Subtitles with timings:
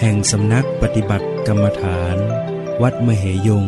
[0.00, 2.16] แห่งสำนักปฏิบัติกรรมฐาน
[2.82, 3.66] วัดมเหยง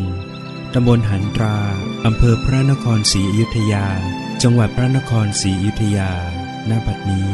[0.73, 1.57] ตำบลหันตรา
[2.05, 3.87] อำเภอพระนครศรีอยุธยา
[4.43, 6.11] จังหวัดพระนครศรีอยุธยา
[6.69, 7.29] ณบัดนี้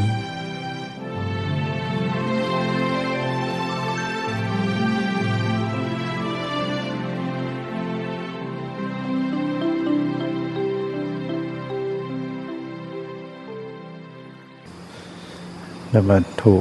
[15.92, 16.54] นบัตถุ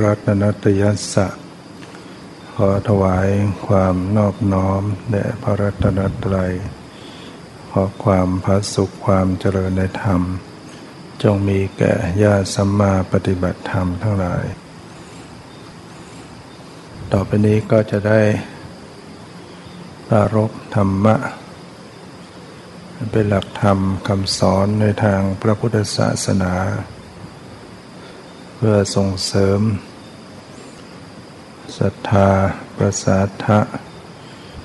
[0.00, 1.41] รัตนตยัสสะข
[2.68, 3.28] อถวาย
[3.66, 6.52] ความนอบน้อมแด่พระรัตนตรัย
[7.70, 10.22] ขอความพระสุขความเจริญในธรรม
[11.22, 14.44] จงมีแก่ญาติสัมมาปฏิบัติธรรมทั้งหลาย
[17.12, 18.22] ต่อไปนี้ก็จะได้
[20.08, 21.16] ปรารบธรรมะ
[23.12, 26.54] เป็นหลักธรรมคำสอนในทางพระพุทธศาสนา
[28.56, 29.60] เพื่อส่งเสริม
[31.78, 32.28] ศรัทธา
[32.76, 33.58] ประสาทะ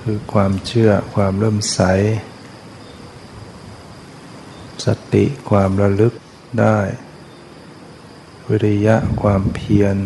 [0.02, 1.80] คือความเชื่อความเริ่มใส
[4.86, 6.14] สติความระลึก
[6.60, 6.80] ได้
[8.48, 9.98] วิริยะความเพียร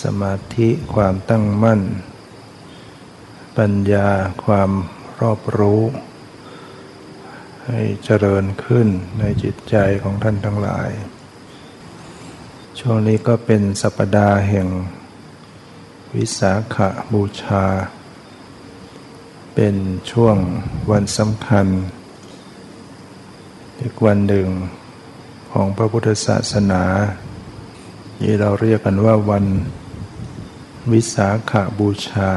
[0.00, 1.80] สมาธิความตั้งมั่น
[3.58, 4.08] ปัญญา
[4.44, 4.70] ความ
[5.20, 5.82] รอบรู้
[7.66, 8.88] ให้เจริญขึ้น
[9.18, 10.90] ในจิตใจของท่านทั้งหลาย
[12.78, 14.68] ช่วงนี้ก็เป็นสัปดาห์แห่ง
[16.14, 16.76] วิสาข
[17.12, 17.64] บูชา
[19.54, 19.76] เป็น
[20.10, 20.36] ช่วง
[20.90, 21.66] วันสำคัญ
[23.80, 24.48] อีกวันหนึ่ง
[25.52, 26.82] ของพระพุทธศาสนา
[28.20, 29.46] ที่เราเรียกกันว่าวัน
[30.92, 32.30] วิสาขบูชา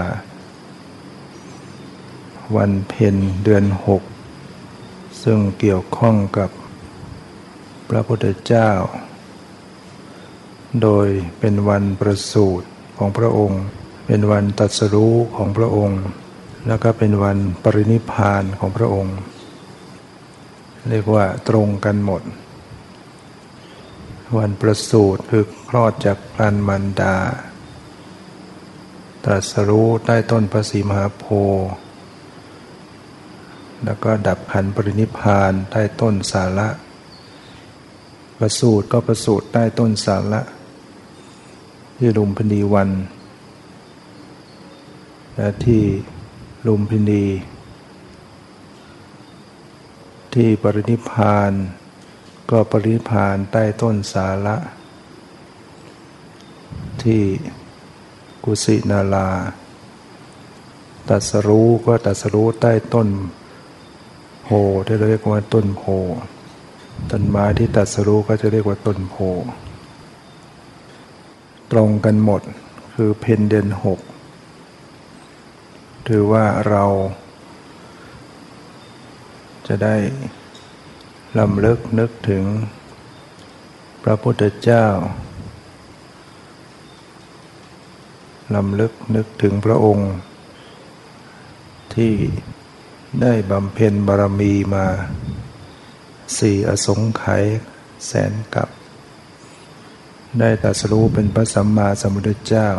[2.56, 4.04] วันเพ็ญเดือนหก
[5.24, 6.50] ซึ่งเกี่ยวข้องกับ
[7.90, 8.72] พระพุทธเจ้า
[10.82, 11.08] โดย
[11.40, 12.69] เป็นวันประสูติ
[13.00, 13.62] ของพระองค์
[14.06, 16.02] เป็นวันตรัสรู้ของพระองค์
[16.68, 19.18] แล้วก็เป็นวันปรินิพานของพระองค์
[20.90, 22.22] เรียกว่าตรงกันหมด
[24.38, 27.16] วันประสูติคือคลอดจากพลันมันดา
[29.26, 31.70] ตรัสรู้ใต้ต้นพระศรีมหาโพธิ์
[33.86, 36.70] แล้วก็ดับขันปรินิพานใต้ต้นสาระ
[38.38, 40.42] ประสูติก็ประสูติใต้ต้นสาระ
[42.02, 42.90] ที่ลุมพินีวัน
[45.36, 45.84] และที่
[46.68, 47.26] ลุมพินี
[50.34, 51.52] ที่ปรินิพาน
[52.50, 54.56] ก็ปรินิพานใต้ต้นสาระ
[57.04, 57.22] ที่
[58.44, 59.30] กุสินาลา
[61.10, 63.10] ตัสรู้ก็ตัสรู้ใต้ต้น
[64.44, 64.50] โพ
[64.86, 65.84] ที่เราเรียกว่าต้นโพ
[67.12, 69.18] ต้นไม้ที่ตัสรู้ก็จะเรียกว่าต้นโพ
[71.72, 72.42] ตรงกันหมด
[72.94, 74.00] คือเพนเดนหก
[76.08, 76.86] ถือว่าเรา
[79.68, 79.96] จะได้
[81.40, 82.44] ลำลึกนึกถึง
[84.04, 84.86] พระพุทธเจ้า
[88.56, 90.12] ลำลึกนึกถึงพระองค์
[91.96, 92.14] ที่
[93.22, 94.86] ได้บำเพ็ญบารมีมา
[96.38, 97.44] สี่อสงไขย
[98.06, 98.70] แสนกับ
[100.38, 102.70] ได้ตรัสรู้เป็นพระสัมมาสัมพุทธเจ้า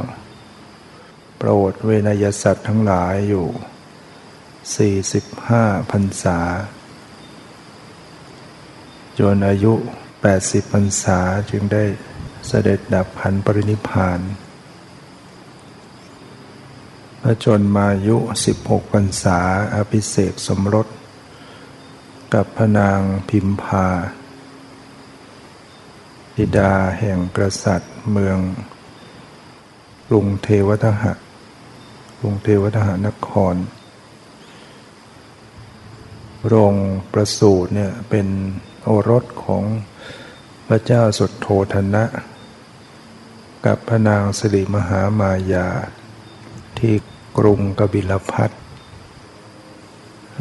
[1.38, 6.38] โปรดเวนยสัตว์ทั้งหลายอยู่ 45พรรษา
[9.18, 9.72] จนอายุ
[10.22, 11.18] 80พรรษา
[11.50, 11.84] จึงได้
[12.46, 14.20] เสด็จดับขันปรินิพาน
[17.22, 18.16] พระชนมายุ
[18.54, 19.38] 16พรรษา
[19.74, 20.86] อภิเษกสมรส
[22.34, 23.86] กับพระนางพิมพา
[26.40, 28.38] ธิดาแห่งกษัตริย์เมือง
[30.08, 31.12] กรุงเทวทหะ
[32.20, 33.54] กรุงเทวทหานคร
[36.46, 36.74] โรง
[37.12, 38.26] ประสูตรเนี่ยเป็น
[38.84, 39.64] โอรสของ
[40.68, 42.04] พระเจ้าสุดโทธนะ
[43.66, 45.68] กับพระนางสิริมหามายา
[46.78, 46.94] ที่
[47.38, 48.50] กรุงกบิลพัท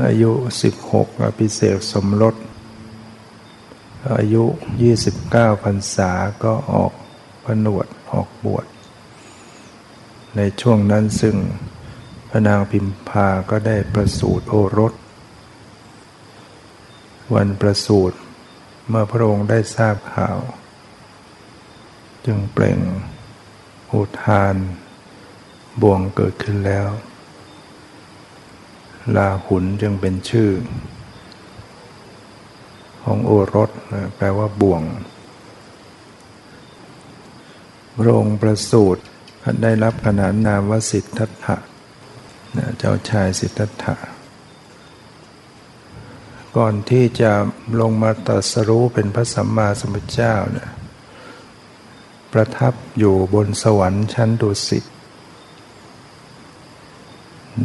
[0.06, 0.32] อายุ
[0.80, 2.36] 16 อภิเษกสมรส
[4.08, 4.44] อายุ
[5.04, 6.12] 29พรรษา
[6.44, 6.94] ก็ออก
[7.44, 8.66] ผนวดออกบวช
[10.36, 11.36] ในช่วงนั้นซึ่ง
[12.30, 14.94] พระนางพิมพาก็ได้ประสูติโอรส
[17.34, 18.18] วันประสูติ
[18.88, 20.40] เมื่อพระองค์ได้ทราบข่าว
[22.26, 22.80] จึงเปล่ง
[23.92, 24.56] อุทาน
[25.82, 26.88] บ่วงเกิดขึ้นแล้ว
[29.16, 30.50] ลาหุนจึงเป็นชื่อ
[33.04, 33.70] ของโอรส
[34.16, 34.84] แปลว่าบ่วง
[38.00, 39.04] พระองค์ประสูติ
[39.64, 41.58] ได้รับขนานนามว่าสิทธัตถะ
[42.78, 43.96] เจ้าชายสิทธัตถะ
[46.58, 47.32] ก่อนที่จะ
[47.80, 50.70] ลงมาตรัสรู้เป็นพระสัมมาสัมพุทธเจ้าเนี่ย
[52.34, 54.86] ประทับอยู่บนสวรรค์ชั้นดุสิต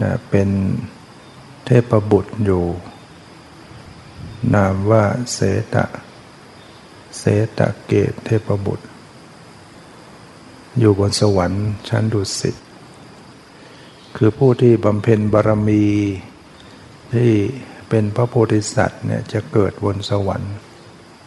[0.02, 0.48] นะเป็น
[1.64, 2.62] เทพบุตรอยู่
[4.54, 5.38] นามว่าเส
[5.74, 5.84] ตะ
[7.18, 7.22] เส
[7.58, 8.86] ตะเกตเทพบุตร
[10.78, 12.56] อยู่บนสวรรค์ชั้นดุสิต
[14.16, 15.84] คือผู้ที่บำเพ็ญบารมี
[17.14, 17.32] ที่
[17.88, 20.54] เป็นพระโพธิสัตว์เนี่ยจะเกิดบนสวรรค์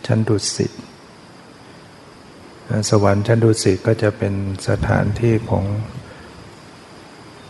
[0.05, 0.71] ชั้นดุสิต
[2.89, 4.33] สวรรค์ชั้นดุสิตก็จะเป็น
[4.67, 5.65] สถานที่ของ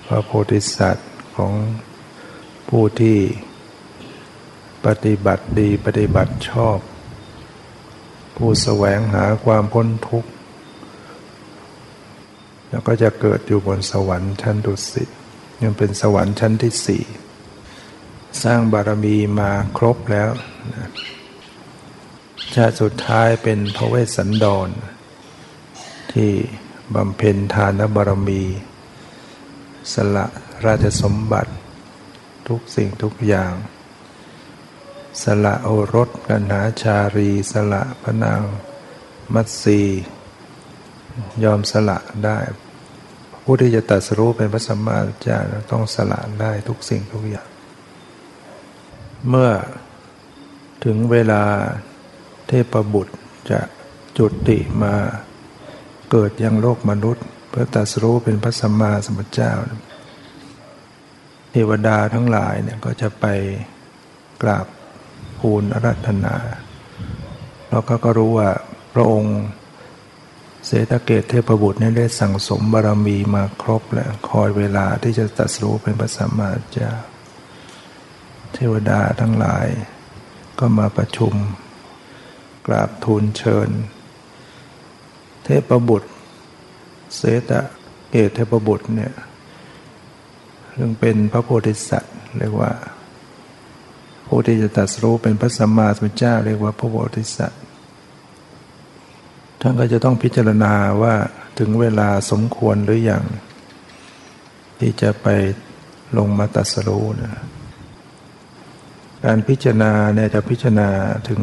[0.08, 1.52] พระโพธิสัตว์ของ
[2.70, 3.18] ผู้ที่
[4.88, 6.80] ปฏิบัติดีปฏิบัติชอบ
[8.36, 10.30] ผู้แสวงหาความพ้นทุกข์
[12.70, 15.10] แล้วก็จะเกิดอยู่บนสวรรค์ชั้นดุสิต
[15.62, 17.04] ยังเป็นสวรรค์ชั้นที่สี่
[18.44, 20.30] สร้างบารมีมาครบแล้ว
[22.54, 24.70] ชาติสุดท้ายเป็นพระเวสสันดร
[26.14, 26.32] ที่
[26.96, 28.44] บำเพ็ญทานบารมี
[29.94, 30.26] สละ
[30.66, 31.52] ราชสมบัติ
[32.48, 33.54] ทุกสิ่งทุกอย่าง
[35.24, 38.42] สละโอรสกันหาชารีสละพระนาง
[39.34, 39.82] มัตสี
[41.44, 42.40] ยอมสละได้
[43.44, 45.40] ผู้ที่จะตัดสรู้เป็นพระสัมมาสัมพุทธเจ้า
[45.72, 47.48] ต้องสละได้ทุกสิ่งทุกอย่าง
[49.30, 49.52] เมื่อ
[50.84, 51.44] ถึงเวลา
[52.48, 53.16] เทพบุตร
[53.52, 53.62] จะ
[54.18, 54.94] จุติมา
[56.12, 59.52] เกิดยังโลกมนุษย์ เพื่อตัดสรู้เป็นพระสัมมาสัมพุทธเจ้า
[61.52, 63.26] เทวดาทั้งหลายเนี่ยก็จะไป
[64.42, 64.68] กราบ
[65.38, 66.36] ภูนอรัธนา
[67.70, 68.50] แล้วก็ก็รู้ว่า
[68.94, 69.38] พระองค์
[70.66, 76.92] เสตเกตเทพบุตรนี่ได้สั่งสมบารมีมาครบแล้วคอยเวลาที่จะตัดสู้เป็นพระสัมมาเจ้า
[78.54, 79.68] เทวดาทั้งหลาย
[80.60, 81.34] ก็มาประชุม
[82.68, 83.70] กราบทูลเชิญ
[85.44, 86.10] เทพบุตร
[87.16, 87.52] เสต
[88.10, 89.14] เกตเทพบุตรเนี่ย
[90.76, 92.72] ซึ่งเป็นพระโพธิสัตว์เรียกว่า
[94.28, 97.62] ผู้ที่จะตัดสู้เป็นพระสัมมาสัมพุทธเจ้าเรียกว่าพระโพธิสัตว์
[99.62, 101.16] ท่านก็จะต้องพิจารณาว่า
[101.60, 103.24] ถึงเวลาสมควรหรืออยัง
[104.80, 105.28] ที่จะไป
[106.18, 107.34] ลงมาตัดสู้นะ
[109.26, 110.90] การพิจารณาเนี่ยจะพิจารณา
[111.30, 111.42] ถึง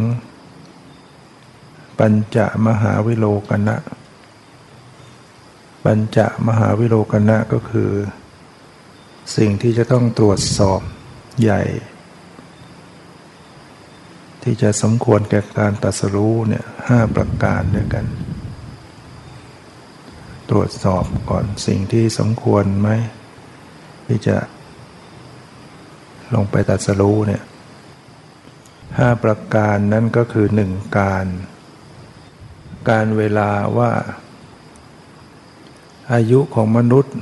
[1.98, 3.76] ปัญจมหาวิโลกนะ
[5.84, 7.90] ปัญจมหาวิโลกนะก็คือ
[9.36, 10.80] สิ่งที่จะต้องตรวจสอบ
[11.42, 11.62] ใหญ่
[14.44, 18.06] ที่จะสมควรแก่การตัดสรู้เนี่ยห้าประการด้วยกัน
[20.50, 22.88] ตรวจสอบก่อนสิ่งที่สมควรไหม
[24.06, 24.36] ที่จะ
[26.34, 27.42] ลงไปตัดสรู้เนี่ย
[28.98, 31.26] ห้าประการนั้นก็คือหนึ่งการ
[32.90, 33.90] การเวลาว่า
[36.12, 37.14] อายุของมนุษย์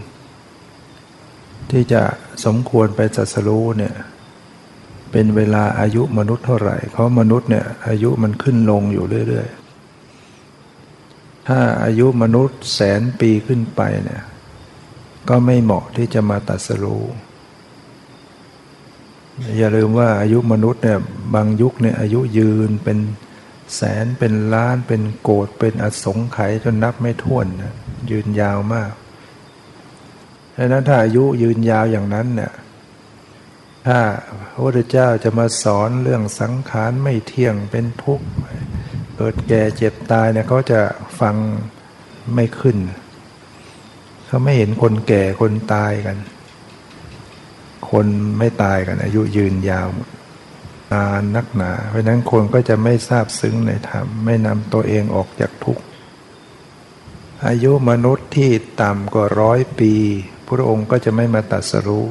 [1.71, 2.03] ที่จะ
[2.45, 3.95] สมควรไปตัดสรู้เนี่ย
[5.13, 14.23] เป็นเวลาอายุมนุษย์เท่าไหร่เพราะมนุษย์เนี่ยอายุมันขึ้นลงอยู่เรื่อยๆ ถ้าอายุมนุษย์แสนปีขึ้นไปเนี่ย
[15.29, 17.05] ก็ไม่เหมาะที่จะมาตัดสรู้
[19.59, 20.99] อย่าลืมว่าอายุมนุษย์เนี่ย
[21.35, 22.99] บางยุคเนี่ยอายุยืนเป็น
[23.77, 27.75] แสนเป็นล้านเป็นโกดเป็นอสงไขยจนนับไม่ถ้วนนะ
[28.11, 28.93] ยืนยาวมาก
[30.57, 32.53] ดังนั้นถ้าอายุยืนยาวอย่างนั้นเนี่ย
[33.87, 34.01] ถ้า
[34.53, 38.27] พระพุทธเจ้าจะมาสอนเรื่องสังขารไม่เที่ยงเป็นทุกข์
[39.17, 40.81] เกิดแก่เจ็บตายเนี่ยเขาจะ
[41.21, 41.37] ฟัง
[42.35, 42.77] ไม่ขึ้น
[44.27, 46.17] เขาไม่เห็นคนแก่คนตายกัน
[47.91, 48.07] คน
[48.39, 49.89] ไม่ตายกัน อายุยืนยาว
[50.93, 55.83] นานนักหนา เพราะนั้นคนก็จะไม่ทราบซึ้งในธรรม ไม่นำตัวเองออกจากทุกข์
[57.47, 58.51] อายุมนุษย์ที่
[58.83, 59.93] ต่ำกว่าร้อยปี
[60.47, 62.07] พระองค์ก็จะไม่มาตัดสรู้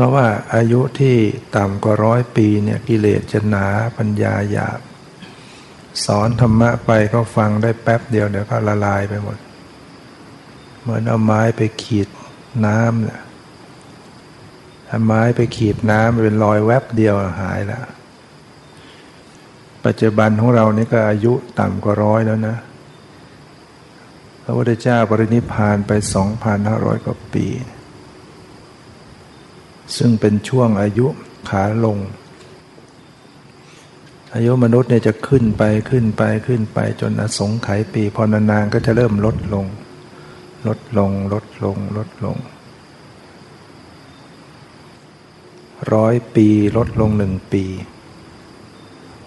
[0.00, 1.16] ราะว่าอายุที่
[1.56, 3.66] ต่ำกว่าร้อยปีเนี่ยกิเลสจะหนา
[3.98, 4.80] ปัญญาหยาบ
[6.04, 9.38] สอนธรรมะไปก็ฟังได้แป๊บเดียวเดี๋ยวก็ละลายไปหมด
[10.80, 12.08] เหมือนเอาไม้ไปขีด
[12.66, 13.20] น้ำเนี่ย
[14.88, 17.84] เอาไม้ไปขีดน้ำเป็นรอยแวบเดียวหายแล้ว
[19.84, 22.56] ปัจจุบันของเรานี่ก็อายุต่ำกว่าร้อยแล้วนะ
[24.42, 25.92] พระพุทธเจ้าปรินิพานไป
[26.48, 27.46] 2,500 กว่าปี
[29.96, 31.06] ซึ่งเป็นช่วงอายุ
[31.48, 31.98] ขาลง
[34.34, 39.66] อายุมนุษย์เนี่ยจะขึ้นไปขึ้นไปขึ้นไปจนอสงไขยปี พอนานๆก็จะเริ่มลดลง
[40.66, 42.36] ลดลงลดลงลดลง
[45.94, 47.64] ร้อยปีลดลงหนึ่งปี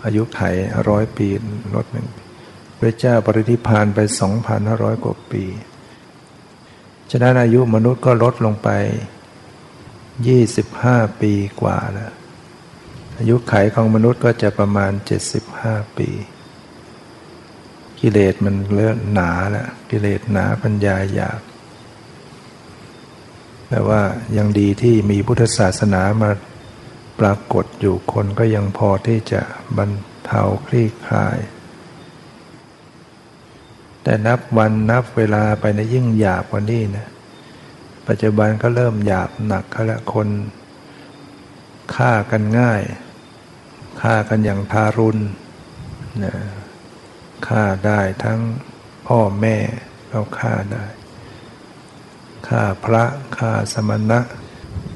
[0.06, 0.42] อายุไข
[0.90, 1.28] ร้อยปี
[1.76, 2.08] ลดหนึ่ง
[2.80, 5.44] พระเจ้าปรินิพานไปสองพันห้าร้อยกว่าปี
[7.12, 8.70] ฉะนั้นอายุมนุษย์ก็ลดลงไป
[10.28, 12.14] ยี่สิบห้าปีกว่าแล้ว
[13.18, 16.10] อายุไขของมนุษย์ก็จะประมาณเจ็ดสิบห้าปี
[18.00, 21.42] กิเลสมันเลื่อนหนาแล้วกิเลสหนาปัญญาหยาบ
[23.70, 24.02] แต่ว่า
[24.38, 26.32] ยังดีที่มีพุทธศาสนามา
[27.20, 29.42] ปรากฏอยู่คนก็ยังพอที่จะ
[29.78, 29.92] บรร
[30.26, 31.38] เทาคลี่คลาย
[34.04, 37.08] แต่นับวันนับเวลาไปในยิ่งหยาบกว่านี้นะ
[38.08, 40.28] ปัจจุบันก็เริ่มหยาบหนักแล้วคน
[41.96, 42.82] ฆ่ากันง่าย
[44.02, 45.20] ฆ่ากันอย่างทารุณ
[46.24, 46.34] นะ
[47.48, 48.40] ฆ่าได้ทั้ง
[49.08, 49.56] พ่อแม่
[50.12, 50.86] ก็ฆ่าได้
[52.48, 53.04] ฆ่าพระ
[53.38, 54.20] ฆ่าสมณะ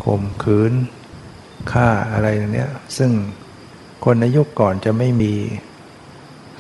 [0.04, 0.74] ข่มขืน
[1.72, 3.12] ฆ่าอะไรเนี้ยซึ่ง
[4.06, 5.34] คนในยุคก่อนจะไม่มี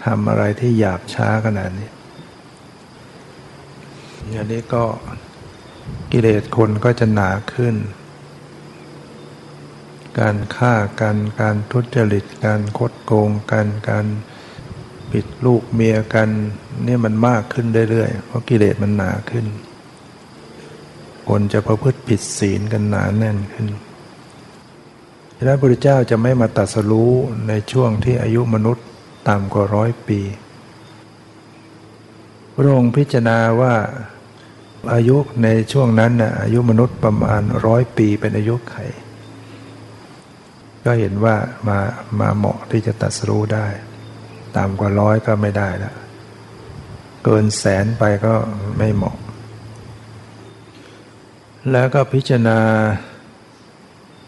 [0.05, 1.89] ทำอะไรที่หยาบช้าขนาดนี้
[4.31, 4.83] อย่างนี้ก็
[6.11, 7.75] กิเลสคนก็จะหนาขึ้น
[10.19, 14.05] การฆ่ากัน การทุจริต การคดโกงกัน การ
[15.11, 16.29] ปิดลูกเมียกัน
[16.87, 19.45] นี่มันมากขึ้นเรื่อยๆ เพราะกิเลสมันหนาขึ้น
[21.27, 23.67] คนจะประพฤติผิดศีลกันหนาแน่นขึ้น
[25.37, 27.13] พระพุทธเจ้าจะไม่มาตัดสรู้
[27.47, 28.85] ในช่วงที่อายุมนุษย์
[29.27, 30.19] ต่ำกว่าร้อยปี
[32.53, 33.75] พระองค์พิจารณาว่า
[34.93, 38.75] อายุในช่วงนั้นนะอายุมนุษย์ประมาณร้อยปีเป็นอายุไข
[40.85, 41.35] ก็เห็นว่า
[41.67, 41.79] มา
[42.19, 43.67] มาเหมาะที่จะตัดสู้ได้
[44.57, 45.95] ต่ำกว่าร้อยก็ไม่ได้แล้ว
[47.23, 48.35] เกินแสนไปก็
[48.77, 49.17] ไม่เหมาะ
[51.71, 52.59] แล้วก็พิจารณา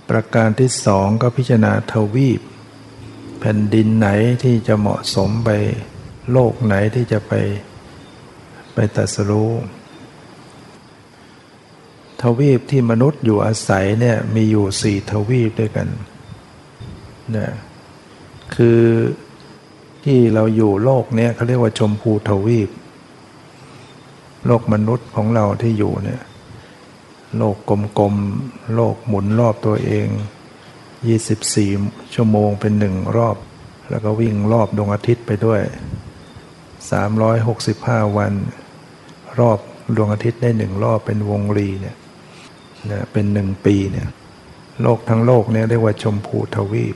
[0.10, 2.42] ประการที่สองก็พิจารณาทวีป
[3.40, 4.10] แผ่นดินไหน
[4.44, 5.50] ที่จะเหมาะสมไป
[6.32, 7.34] โลกไหนที่จะไป
[8.74, 9.50] ไปตัดสู้
[12.22, 15.88] ทวีปที่มนุษย์อยู่อาศัยเนี่ยมีอยู่สี่ทวีปด้วยกัน
[17.36, 17.50] นะ
[18.56, 18.82] คือ
[20.04, 22.70] ที่เราอยู่โลกเนี้ยเขาเรียกว่าชมพูทวีป
[24.46, 26.22] โลกมนุษย์ของเราที่อยู่เนี่ย
[27.38, 27.56] โลก
[28.00, 30.08] กลมๆ โลกหมุนรอบตัวเอง
[31.10, 33.38] 24 ชั่วโมงเป็นหนึ่งรอบ
[33.90, 35.62] แล้วก็วิ่งรอบดวงอาทิตย์ไปด้วย
[37.30, 38.34] 365 วัน
[39.40, 39.60] รอบ
[39.96, 41.96] ดวงอาทิตย์ได้หนึ่งรอบเป็นวงรีเนี่ย
[42.92, 44.08] นะเป็นหนึ่งปีเนี่ย
[44.82, 46.96] โลกทั้งโลกเนี่ยเรียกว่าชมพูทวีป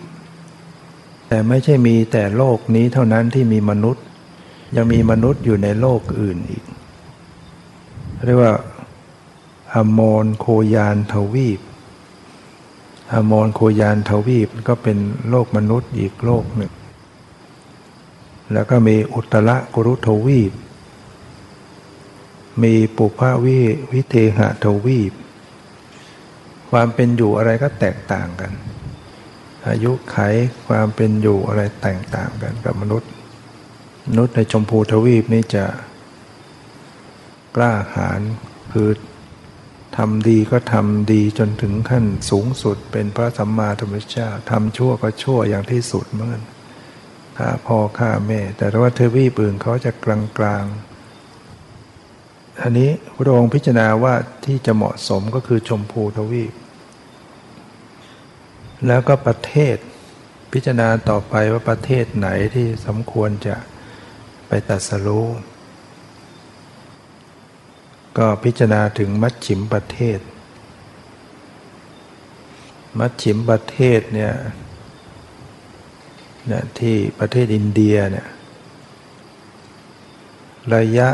[1.28, 4.04] แต่ไม่ใช่มีแต่โลกนี้เท่านั้นที่มีมนุษย์
[4.76, 6.64] ยังมีมนุษย์อยู่ในโลกอื่นอีก
[8.26, 8.54] เรียกว่า
[9.74, 11.60] อมรโคยานทวีป
[13.14, 14.98] อมรโคยานทวีปก็เป็น
[15.30, 16.74] โลกมนุษย์อีกโลกหนึ่ง
[18.54, 20.54] แล้วก็มีอุตระกุรุทวีป
[22.64, 23.60] มีปุพาวิ
[23.92, 25.14] วิเทหะทวีป
[26.74, 28.52] ความเป็นอยู่อะไรก็แตกต่างกัน
[29.70, 30.18] อายุไข
[30.68, 33.10] ความเป็นอยู่อะไรแตกต่างกันกับมนุษย์
[34.08, 35.66] มนุษย์ในชมพูทวีปนี่จะ
[37.56, 38.22] กล้าหาญ
[38.74, 38.90] คือ
[39.98, 46.42] ทำดีก็ทำดีจนถึงขั้นสูงสุดเป็นพระสัมมาสัมเจ้าทำชั่วก็ชั่วอย่างที่สุดเหมือน
[47.38, 50.66] ฆ่าพ่อฆ่าแม่ แต่ว่าเทวีปืนเขาจะกลางกลาง
[52.62, 54.16] อันนี้พระองค์พิจารณาว่า
[54.46, 56.54] ที่จะเหมาะสมก็คือชมพูทวีป
[58.88, 59.78] แล้วก็ประเทศ
[60.52, 63.56] พิจารณาต่อไปว่าประเทศไหนที่สมควรจะ
[64.48, 65.28] ไปตัดสรู้
[68.18, 70.20] ก็พิจารณาถึงมัชชิมประเทศ
[73.00, 74.34] มัชชิมประเทศเนี่ย
[76.48, 78.28] เนี่ยที่ประเทศอินเดียเนี่ย
[80.76, 81.10] ระยะ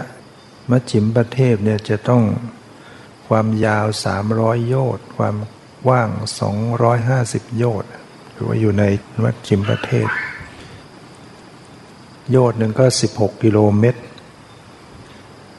[0.70, 2.24] มัชชิมประเทศเนี่ยจะต้อง
[3.28, 3.86] ความยาว
[4.28, 5.36] 300 โยชน์ความ
[5.90, 6.10] ว่าง
[6.84, 7.92] 250 โยชน์
[8.34, 8.84] หรือว่าอยู่ใน
[9.24, 10.10] มัชชิมประเทศ
[12.32, 14.02] โยชน์หนึ่งก็ 16 กิโลเมตร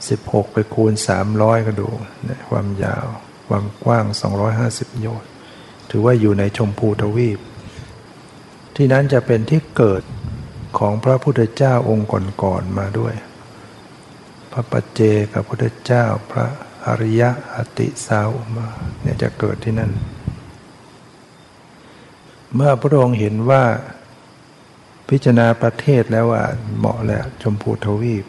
[0.07, 0.93] 16 ไปคูณ
[1.31, 1.89] 300 ก็ดู
[2.49, 3.07] ความยาว
[3.49, 4.05] ความกว้าง
[4.53, 5.29] 250 โยชน์
[5.91, 7.39] ถือว่าอยู่ในชมพูทวีป
[8.77, 10.03] ที่นั้นจะเป็นที่เกิด
[10.79, 12.09] ของพระพุทธเจ้าองค์
[12.43, 13.15] ก่อนๆมาด้วย
[14.53, 15.01] พระปัจเจ
[15.33, 16.47] กับพระพุทธเจ้าพระ
[16.87, 18.67] อริยะอติสาวมา
[19.03, 19.93] เนี่ยจะเกิดที่นั่น
[22.55, 23.65] เมื่อพระองค์เห็นว่า
[25.09, 26.45] พิจารณาประเทศแล้วว่า
[26.79, 28.27] เหมาะแล้วชมพูทวีป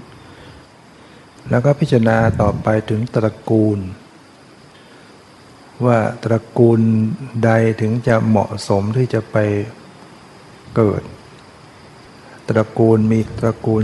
[1.50, 3.79] แล้วก็พิจารณาต่อไปถึงตระกูล
[5.86, 6.79] ว่าตระกูล
[7.46, 9.38] ใดถึงจะเหมาะสมที่จะไป
[10.75, 11.03] เกิด
[12.50, 13.84] ตระกูลมีตระกูล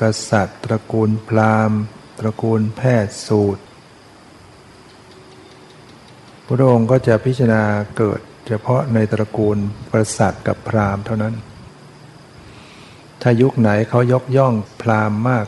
[0.00, 1.80] กษัตริย์ ตระกูลพราหมณ์
[2.18, 3.62] ตระกูลแพทย์สูตร
[6.50, 7.62] พระองค์ก็จะพิจารณา
[7.96, 9.56] เกิด เฉพาะในตระกูล
[9.92, 11.34] กษัตริย์กับพราหมณ์เท่านั้น
[13.22, 15.46] ถ้ายุคไหนเขายกย่องพราหมณ์มาก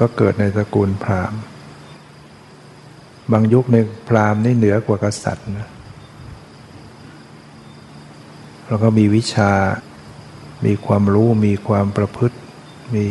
[0.00, 1.40] ก็เกิดในตระกูลพราหมณ์
[3.32, 3.76] บางยุคใน
[4.08, 5.70] พราหมณ์นี่เหนือกว่ากษัตริย์นะ
[8.66, 9.52] แล้วก็มีวิชา
[10.66, 12.36] มีความรู้ มีความประพฤติ
[12.94, 13.06] มี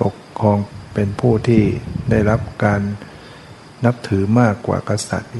[0.00, 0.58] ปกครอง
[0.94, 1.62] เป็นผู้ที่
[2.10, 2.80] ได้รับการ
[3.84, 5.32] นับถือมากกว่ากษัตริย์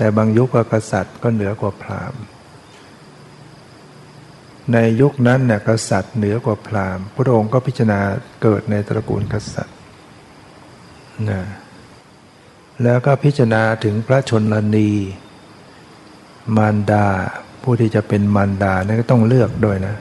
[0.00, 2.22] แต่บางยุคกษัตริย์ก็เหนือกว่าพราหมณ์
[4.72, 8.00] ในยุคนั้นเนี่ยกษัตริย์เหนือกว่าพราหมณ์ พระองค์ก็พิจารณา
[8.42, 9.76] เกิดในตระกูลกษัตริย์
[11.30, 11.42] นะ
[12.82, 14.90] แล้วก็พิจารณาถึงพระชนนี
[16.56, 17.06] มารดา
[17.62, 19.96] ผู้ที่จะเป็นมารดานี่ก็ต้องเลือกด้วยนะ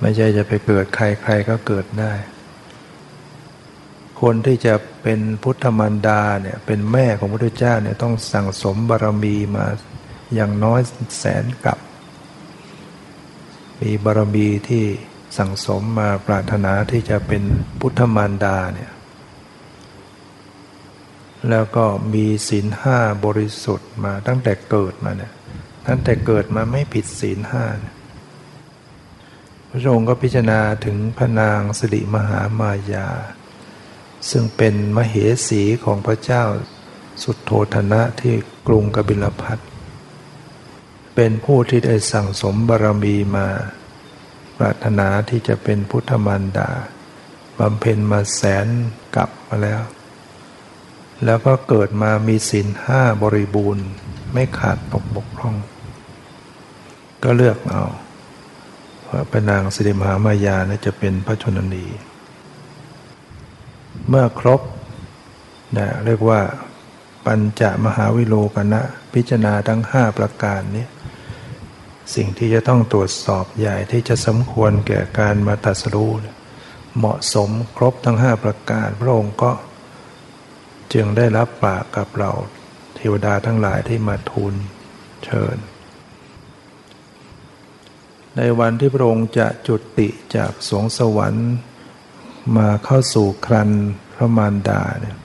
[0.00, 2.12] ไม่ใช่จะไปเกิดใครใครก็เกิดได้
[4.20, 9.66] คนที่จะเป็นพุทธมารดาเนี่ยเป็นแม่ของพระพุทธเจ้าเนี่ยต้องสั่งสมบารมีมา
[10.34, 10.80] อย่างน้อย
[11.18, 11.78] แสนกับ
[13.80, 14.84] มีบารมีที่
[15.38, 17.42] สั่งสมมาปรารถนาที่จะเป็น
[17.80, 18.90] พุทธมารดาเนี่ย
[21.50, 25.32] แล้วก็มีศีลห้าบริสุทธิ์มาตั้งแต่เกิดมาเนี่ย
[25.86, 27.64] ตั้งแต่เกิดมาไม่ผิดศีลห้า
[29.70, 33.08] พระองค์ก็พิจารณาถึงพระนางสิริมหามายา
[34.30, 35.14] ซึ่งเป็นมเห
[35.48, 36.42] สีของพระเจ้า
[37.22, 38.34] สุดโทธนะที่
[38.66, 39.58] กรุงกบิลพัท
[41.14, 43.48] เป็นผู้ที่ได้สั่งสมบารมีมา
[44.58, 46.70] ปรารถนาที่จะเป็นพุทธมารดา
[47.58, 48.66] บำเพ็ญมาแสน
[49.16, 49.80] กลับมาแล้ว
[51.24, 53.86] แล้วก็เกิดมามีศีลห้าบริบูรณ์
[54.32, 55.56] ไม่ขาดตกบกพร่อง
[57.22, 57.84] ก็เลือกเอา
[59.08, 61.86] ว่าพระนางสิริมหามายานะจะเป็นพระชนนี
[64.08, 64.60] เมื่อครบ
[65.76, 66.40] นะเรียกว่า
[67.26, 68.82] ปัญจมหาวิโลกนะ
[69.14, 70.86] พิจารณาทั้งห้าประการนี้
[72.14, 76.12] สิ่งที่จะต้องตรวจสอบใหญ่ที่จะสมควรแก่การมาตัดสรู้
[76.96, 79.52] เหมาะสมครบทั้งห้าประการ พระองค์ก็
[80.92, 82.30] จึงได้รับปากกับเรา
[82.94, 84.54] เทวดาทั้งหลายที่มาทูล
[85.24, 85.56] เชิญ
[88.36, 91.50] ในวันที่พระองค์จะจุติจากสวงสวรรค์
[92.56, 93.70] มาเข้าสู่ครัน
[94.14, 95.16] พระมารดาเนี่ย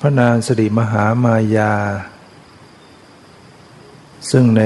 [0.00, 1.74] พระนางสิริมหามายา
[4.30, 4.62] ซึ่งใน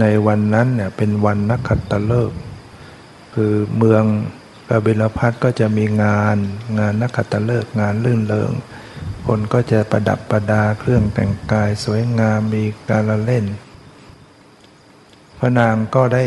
[0.00, 2.38] ในวันนั้นเนี่ยเป็นวันนักขัตฤกษ์
[3.34, 4.04] คือเมือง
[4.68, 6.36] กบิลพัทก็จะมีงาน
[6.78, 8.52] งานนักขัตฤกษ์งานลื่นเริง
[9.26, 13.44] คนก็จะประดับประดาเครื่องแต่งกายสวยงามมีการละเล่น
[15.38, 16.24] พระนางก็ได้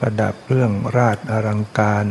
[0.00, 2.06] ประดับเครื่องราชอลังการ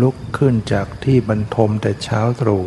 [0.00, 2.64] ลุกขึ้นจากที่บรรทมแต่เช้าตรู่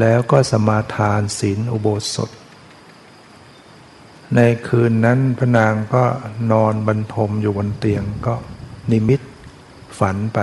[0.00, 2.30] แล้วก็สมาทานศีลอุโบสถ
[4.36, 6.04] ในคืนนั้นพระนางก็
[6.52, 8.34] นอนบรรทมอยู่บนเตียงก็
[8.90, 9.20] นิมิต
[9.98, 10.38] ฝันไป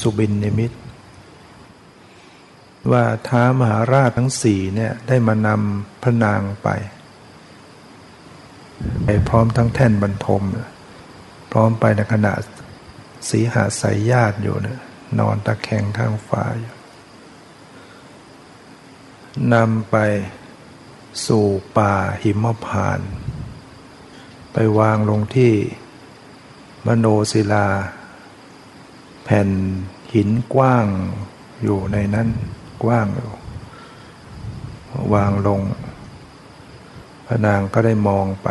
[0.00, 0.72] สุบินนิมิต
[2.92, 6.68] ว่าท้ามหาราชทั้งสี่เนี่ยได้มานำพระนางไป
[9.04, 10.42] ไปพร้อมทั้งแท่นบรรทม
[11.52, 12.32] พร้อมไปในขณะ
[13.28, 14.80] สีหาสายญาติอยู่เนี่ย
[15.18, 16.74] นอนตะแคงข้างฟ้าอยู่
[19.54, 19.96] นำไป
[21.26, 21.46] สู่
[21.76, 23.00] ป่าหิมพาน
[24.52, 25.54] ไปวางลงที่
[26.86, 27.68] มโนศิลา
[29.24, 29.48] แผ่น
[30.14, 30.86] หินกว้าง
[31.62, 32.28] อยู่ในนั้น
[32.82, 33.32] กว้างอยู่
[35.14, 35.60] วางลง
[37.26, 38.48] พระนางก็ได้มองไป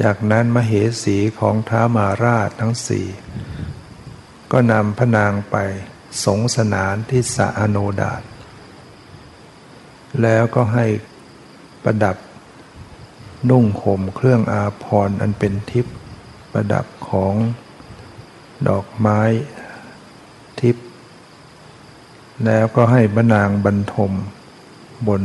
[0.00, 0.72] จากนั้นมเห
[1.02, 3.06] สีของท้ามาราชทั้งสี่
[4.52, 5.56] ก็นำพระนางไป
[6.24, 8.22] สงสนานที่สะอโนดาต
[10.22, 10.86] แล้วก็ให้
[11.84, 12.16] ประดับ
[13.50, 15.96] นุ่งห่มเครื่องอาภรณ์อันเป็นทิพย์
[16.52, 17.34] ประดับของ
[18.68, 19.20] ดอกไม้
[20.60, 20.86] ทิพย์
[22.44, 24.12] แล้วก็ให้บนางบรรทม
[25.08, 25.22] บน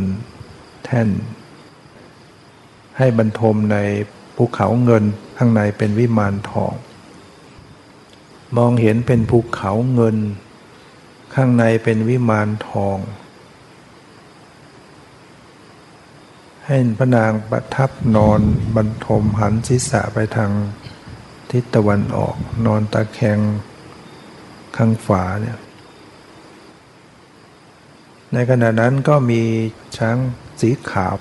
[0.83, 1.09] แท่น
[2.97, 3.77] ให้บรรทมใน
[4.35, 5.03] ภูเขาเงิน
[5.37, 6.73] ข้างในเป็นวิมานทอง
[8.57, 10.17] มองเห็นเป็นภูเขาเงิน
[11.33, 12.97] ข้างในเป็นวิมานทอง
[16.65, 18.41] ให้พระนางประทับนอน
[18.75, 20.51] บรรทมหันศีรษะไปทาง
[21.51, 22.35] ทิศตะวันออก
[22.65, 23.39] นอนตะแคง
[24.75, 25.59] ข้างฝาเนี่ย
[28.33, 29.41] ในขณะนั้นก็มี
[29.97, 30.17] ช้าง
[30.61, 31.13] สีขาว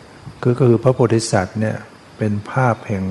[0.42, 1.78] คือก็คือพระโพธิสัตว์เนี่ย
[2.18, 3.04] เป็นภาพแห่ง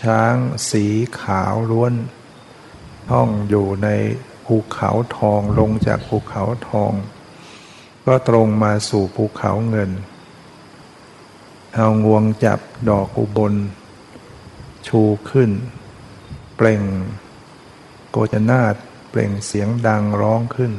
[0.00, 0.34] ช้าง
[0.70, 0.86] สี
[1.20, 1.92] ขาวล้วน
[3.10, 3.88] ท่องอยู่ใน
[4.46, 6.92] ภูเขาทองลงจากภูเขาทอง
[8.06, 9.90] ก็ตรงมาสู่ภูเขาเงิน
[11.76, 13.54] เอางวงจับดอกอุบล
[14.86, 15.50] ชูขึ้น
[16.56, 16.82] เปล่ง
[18.10, 18.74] โกจนาต
[19.10, 20.72] เปล่งเสียงดังร้องขึ้น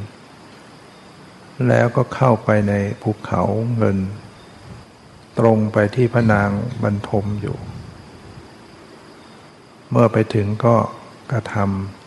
[1.68, 3.42] แล้วก็เข้าไปในภูเขา
[3.78, 3.98] เงิน
[5.40, 6.50] ตรงไปที่พระนาง
[6.84, 7.58] บรรทมอยู่
[9.92, 10.76] เมื่อไปถึงก็
[11.32, 11.99] กระทำ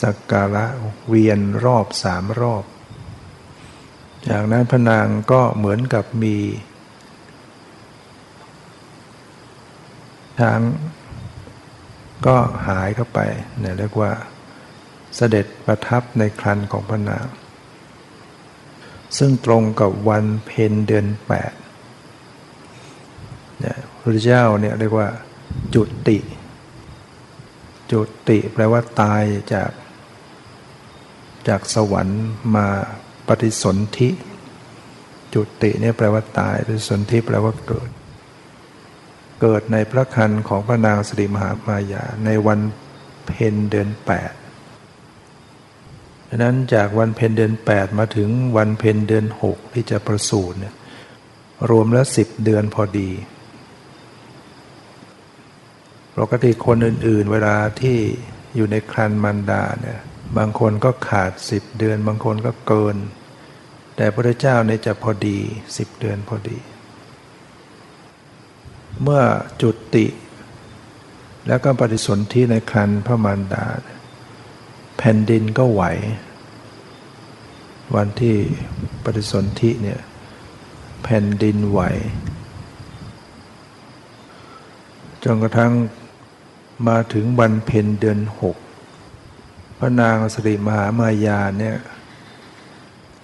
[0.00, 0.66] สักการะ
[1.08, 2.64] เวียนรอบสามรอบ
[4.28, 6.36] จากนั้นพระนางก็เหมือนกับมี
[10.40, 10.60] ช้าง
[12.26, 12.36] ก็
[12.68, 13.20] หายเข้าไป
[13.60, 14.12] เนี่ยเรียกว่า
[15.16, 17.26] เสด็จประทับในครันของพระนาง
[19.18, 21.52] ซึ่งตรงกับวันเพ็ญเดือนแปด
[23.60, 25.08] เนี่ยพระเจ้าเนี่ยเรียกว่า
[25.74, 26.18] จุติ
[27.92, 29.22] จุติแปลว่าตาย
[29.54, 29.70] จาก
[31.48, 32.22] จากสวรรค์
[32.56, 32.66] มา
[33.28, 34.10] ปฏิสนธิ
[35.34, 37.90] จุติเนี่ยแปลว่าตายปฏิสนธิแปลว่าเกิด
[39.40, 42.60] เกิดในพระคันของพระนางสิริมหามายา ในวัน
[43.26, 44.32] เพ็ญเดือนแปด
[46.28, 50.74] ฉะนั้นจากวันเพ็ญเดือนแปดมาถึงวันเพ็ญเดือนหกที่จะประสูติเนี่ย
[51.70, 53.10] รวมแล้วสิบเดือนพอดี
[56.18, 57.96] ปกติคนอื่นๆ เวลาที่
[58.56, 60.00] อยู่ในครันมันดาเนี่ย
[60.36, 62.96] บางคนก็ขาดสิบเดือน บางคนก็เกิน
[63.96, 65.38] แต่พระเจ้าเนี่ยจะพอดี
[65.76, 66.58] สิบเดือนพอดี
[69.02, 69.22] เมื่อ
[69.62, 70.06] จุติ
[71.46, 73.66] แล้วก็ปฏิสนธิในครันพระมารดา
[74.98, 75.82] แผ่นดินก็ไหว
[77.94, 78.36] วันที่
[79.04, 80.00] ปฏิสนธิเนี่ย
[81.02, 81.80] แผ่นดินไหว
[85.24, 85.72] จนกระทั่ง
[86.88, 88.56] มาถึงวันเพ็ญเดือนหก
[89.82, 91.78] ระนางสริมหามายาเนี่ย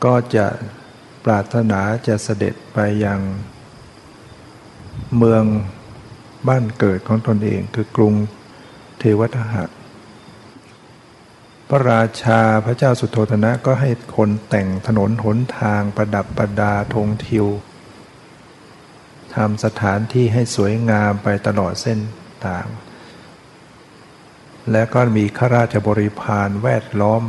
[0.04, 0.46] ก็จะ
[1.24, 3.20] ปรารถนาจะเสด็จไปยัง
[5.16, 5.44] เมือง
[6.48, 8.14] บ้านเกิดของตนเองคือกรุง
[8.98, 9.64] เทวทหะ
[11.68, 17.46] พระราชาพระเจ้าสุโธธนะก็ให้คนแต่งถนนหนทางประดับประดาธงทิว
[19.34, 21.98] ทำสถานที่ให้สวยงามไปตลอดเส้น
[22.44, 22.64] ทาง
[24.72, 27.22] และก็มีข้าราชบริพารแวดล้อม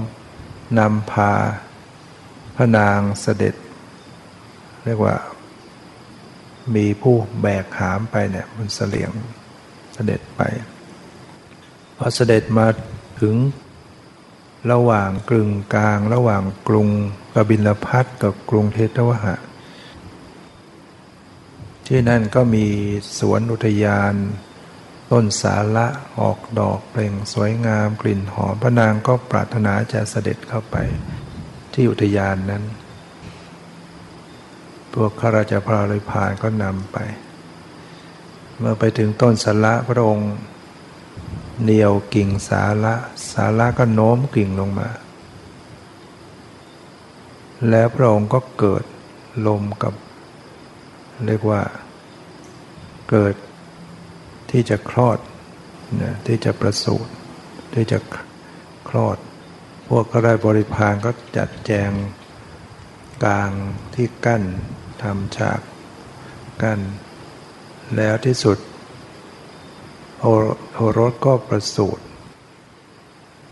[0.79, 1.33] นำพา
[2.55, 3.55] พระนางเสด็จ
[4.85, 5.15] เรียกว่า
[6.75, 9.11] มีผู้แบกหามไปเนี่ยบนเสลียง
[9.93, 10.41] เสด็จไป
[11.97, 12.67] พอเสด็จมา
[13.21, 13.35] ถึง
[14.71, 16.89] ระหว่างกลึงกลาง ระหว่างกรุง
[17.33, 19.35] กบิลพัทกับกรุงเทตวหะ
[21.87, 22.65] ที่นั่นก็มี
[23.19, 24.13] สวนอุทยาน
[25.11, 25.87] ต้นสาละ
[26.19, 30.75] ออกดอกเปล่งสวยงามกลิ่นหอมพระนางก็ปรารถนาจะเสด็จเข้าไป
[31.73, 32.63] ที่อุทยานนั้น
[34.93, 36.97] พวกข้าราชพาลิพานก็นำไป
[38.57, 40.31] เมื่อไปถึงต้นสาละพระองค์
[41.63, 42.93] เหนียวกิ่งสาระ
[43.33, 44.89] สาระก็โน้มกิ่งลงมา
[47.69, 48.83] แล้วพระองค์ก็เกิด
[49.47, 49.93] ลมกับ
[51.25, 51.61] เรียกว่า
[53.09, 53.33] เกิด
[54.51, 55.19] ที่จะคลอด
[56.01, 57.11] นะที่จะประสูติ
[57.73, 57.99] ที่จะ
[58.89, 59.17] คลอด
[59.87, 61.91] พวกก็ได้บริพารก็จัดแจง
[63.23, 63.51] กลาง
[63.95, 64.43] ที่กั้น
[65.01, 65.59] ทำฉาก
[66.61, 66.79] กั้น
[67.95, 68.57] แล้วที่สุด
[70.21, 72.03] โอรสก็ประสูติ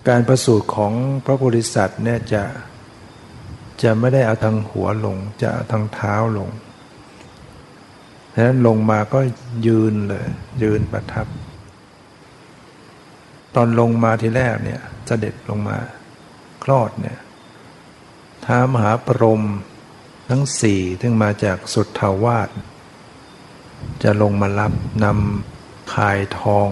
[0.10, 0.94] การประสูติของ
[1.26, 2.44] พระโพธิสัตว์เนี่ยจะ
[3.84, 6.50] จะไม่ได้เอาทางหัวลงจะเอาทางเท้าลง
[8.38, 9.20] ดังนั้นลงมาก็
[9.68, 10.26] ยืนเลย
[10.64, 11.28] ยืนประทับ
[13.56, 15.78] ตอนลงมาทีแรกเนี่ยเสด็จลงมา
[16.64, 17.20] คลอดเนี่ย
[18.46, 19.44] ท้ามหาปรม
[20.30, 22.50] ทั้งสี่ที่มาจากสุดทาวาส
[24.04, 24.74] จะลงมารับ
[25.04, 26.70] นำข่ายทอง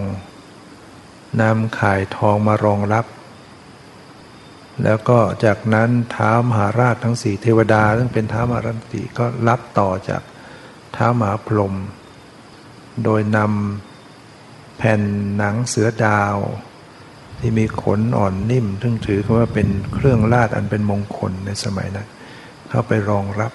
[1.42, 3.06] นำข่ายทองมารองรับ
[4.84, 10.22] แล้วก็จากนั้นท้ามหาราชทั้งสี่เทวดา ซึ่งเป็นท้ามหาราชสี่ก็รับต่อจาก
[10.96, 11.76] ท้าหมาพรม
[13.04, 15.02] โดยนำแผ่น
[15.38, 16.38] หนังเสือดาว
[17.40, 22.08] ที่มีขนอ่อนนิ่มซึ่งถือว่าเป็นเครื่องราชอันเป็นมงคลในสมัยนั้น
[22.70, 23.54] เข้าไปรองรับ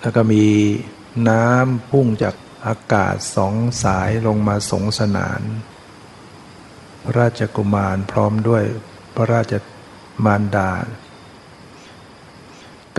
[0.00, 0.44] แล้วก็มี
[1.28, 2.34] น้ำพุ่งจาก
[2.66, 5.40] อากาศสองสายลงมาสงสนาน
[7.02, 8.64] พระราชกุมารพร้อมด้วย
[9.14, 9.54] พระราช
[10.24, 10.70] มารดา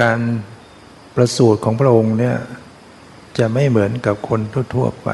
[0.02, 0.20] การ
[1.16, 2.36] ประสูติของพระองค์เนี่ย
[3.38, 4.42] จะไม่เหมือนกับคน
[4.76, 5.10] ทั่วๆไป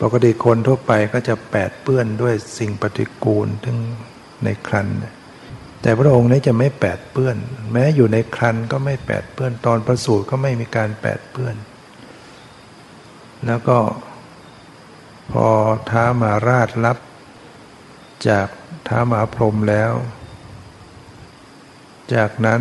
[0.00, 3.78] ปกติคนทั่วไปก็จะแปดเปื้อนด้วยสิ่งปฏิกูลทั้ง
[4.44, 4.88] ในครัน
[5.82, 7.36] แต่พระองค์นี้จะไม่แปดเปื้อน
[7.72, 11.56] แม้อยู่ในครันก็ไม่แปดเปื้อนตอนประสูติก็ไม่มีการแปดเปื้อน
[13.46, 13.78] แล้วก็
[15.32, 15.48] พอ
[15.90, 16.98] ท้ามาราชรับ
[18.28, 18.48] จาก
[18.88, 19.92] ท้ามาพรมแล้ว
[22.14, 22.60] จากนั้น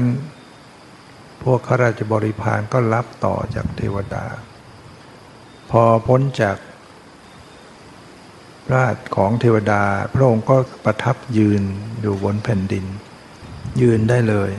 [1.45, 4.25] พวกข้าราชบริพารก็รับต่อจากเทวดา
[5.71, 6.57] พอพ้นจาก
[8.73, 9.81] ราชของเทวดา
[10.13, 11.61] พระองค์ก็ประทับยืน
[12.01, 12.85] อยู่บนแผ่นดิน
[13.81, 14.51] ยืนได้เลย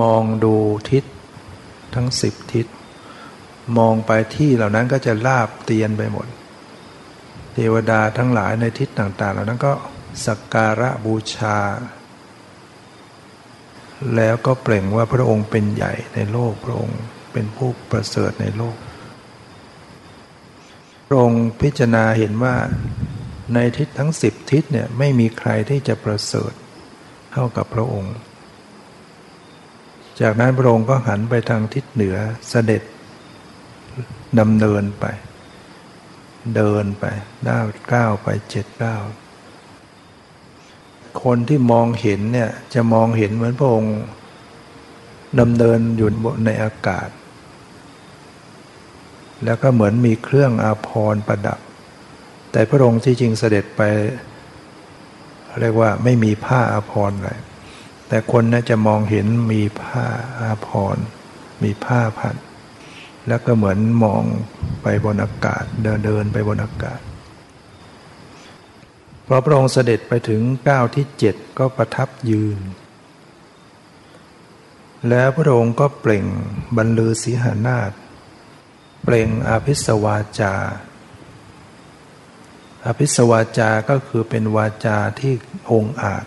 [0.00, 0.54] มองดู
[0.90, 1.04] ทิศ
[1.94, 2.66] ทั้งสิบทิศ
[3.78, 6.26] มองไปที่เหล่านั้นก็จะลาบเตียนไปหมด
[7.54, 9.72] เทวดาทั้งหลายในทิศต่าง ๆ เหล่านั้นก็
[10.26, 11.56] สักการะบูชา
[14.16, 16.98] แล้วก็เปล่งว่าพระองค์เป็นใหญ่ในโลกพระองค์
[17.32, 18.76] เป็นผู้ประเสริฐในโลก
[21.06, 22.56] พระองค์พิจารณาเห็นว่า
[23.54, 26.52] ในทิศทั้งสิบทิศเนี่ยไม่มีใครที่จะประเสริฐ
[27.32, 28.14] เท่ากับพระองค์
[30.20, 32.16] จากนั้นพระองค์ก็หันไปทางทิศเหนือ
[32.48, 32.82] เสด็จ
[34.40, 35.04] ดำเนินไป
[36.56, 37.04] เดินไป
[37.48, 39.02] ด้าวก้าวไปเจ็ดก้าว
[41.22, 43.96] คนที่มองเห็นเนี่ยจะมองเห็นเหมือนพระองค์
[45.40, 46.08] ดำเนินอยู่
[46.44, 47.08] ในอากาศ
[49.44, 51.58] แล้วก็เหมือนมีเครื่องอาภรณ์ประดับ
[52.52, 53.82] แต่พระองค์ที่จริงเสด็จไป
[55.60, 57.32] เรียกว่าไม่มีผ้าอาภรณ์อะไร
[58.08, 60.04] แต่คนน่าจะมองเห็นมีผ้า
[60.40, 61.04] อาภรณ์
[61.62, 62.36] มีผ้าพัน
[63.28, 64.22] แล้วก็เหมือนมอง
[64.82, 67.00] ไปบนอากาศ เดินเดินไปบนอากาศ
[69.26, 72.58] พอพระองค์เสด็จไปถึงก้าวที่เจ็ดก็ประทับยืน
[75.08, 76.26] แล้วพระองค์ก็เปล่ง
[76.76, 77.92] บรรลือสีหานาฏ
[79.04, 80.54] เปล่งอภิสวาจา
[82.86, 85.32] อภิสวาจาก็คือเป็นวาจาที่
[85.72, 86.26] องอาจ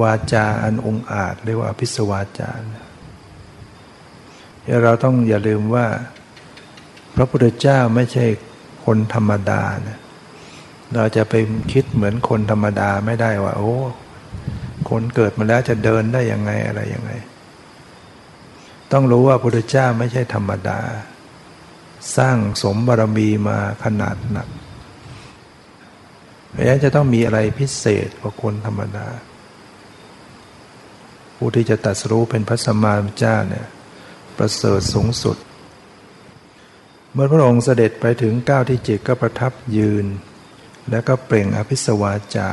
[0.00, 2.50] วาจาอันองอาจเรียกว่าอภิสวาจา
[4.84, 5.86] เราต้องอย่าลืมว่า
[7.14, 8.26] พระพุทธเจ้าไม่ใช่
[8.84, 9.98] คนธรรมดานะ
[10.94, 11.34] เราจะไป
[11.72, 13.74] คิดเหมือนคนธรรมดาไม่ได้ว่า โอ้
[14.90, 17.10] คนเกิดมาแล้วจะเดินได้ยังไงอะไรยังไง
[18.92, 20.80] ต้องรู้ว่าพระพุทธเจ้าไม่ใช่ธรรมดา
[22.16, 24.48] สร้างสมบารมีมาขนาดหนัก
[26.50, 29.08] เพราะฉะนั้นจะต้องมีอะไรพิเศษกว่าคนธรรมดา
[31.36, 33.66] ผู้ที่จะตัดสู้เป็นพระสัมมาสัมพุทธเจ้าเนี่ย
[34.36, 35.36] ประเสริฐสูงสุด
[37.12, 40.06] เมื่อพระองค์เสด็จไปถึงก้าวที่เจ็ดก็ประทับยืน
[40.90, 42.50] แล้วก็เปล่งอภิสวาจา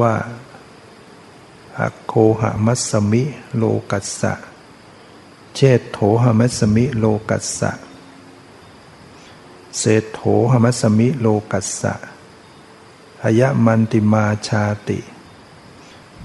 [0.00, 0.14] ว่า
[1.80, 3.22] อโคหามัสมิ
[3.56, 4.34] โลกัสสะ
[5.54, 7.72] เชตโถหามัสมิ โลกัสสะ
[9.78, 10.20] เศโถ
[10.52, 11.94] หามัสมิ โลกัสสะ
[13.24, 14.98] อายะมันติมาชาติ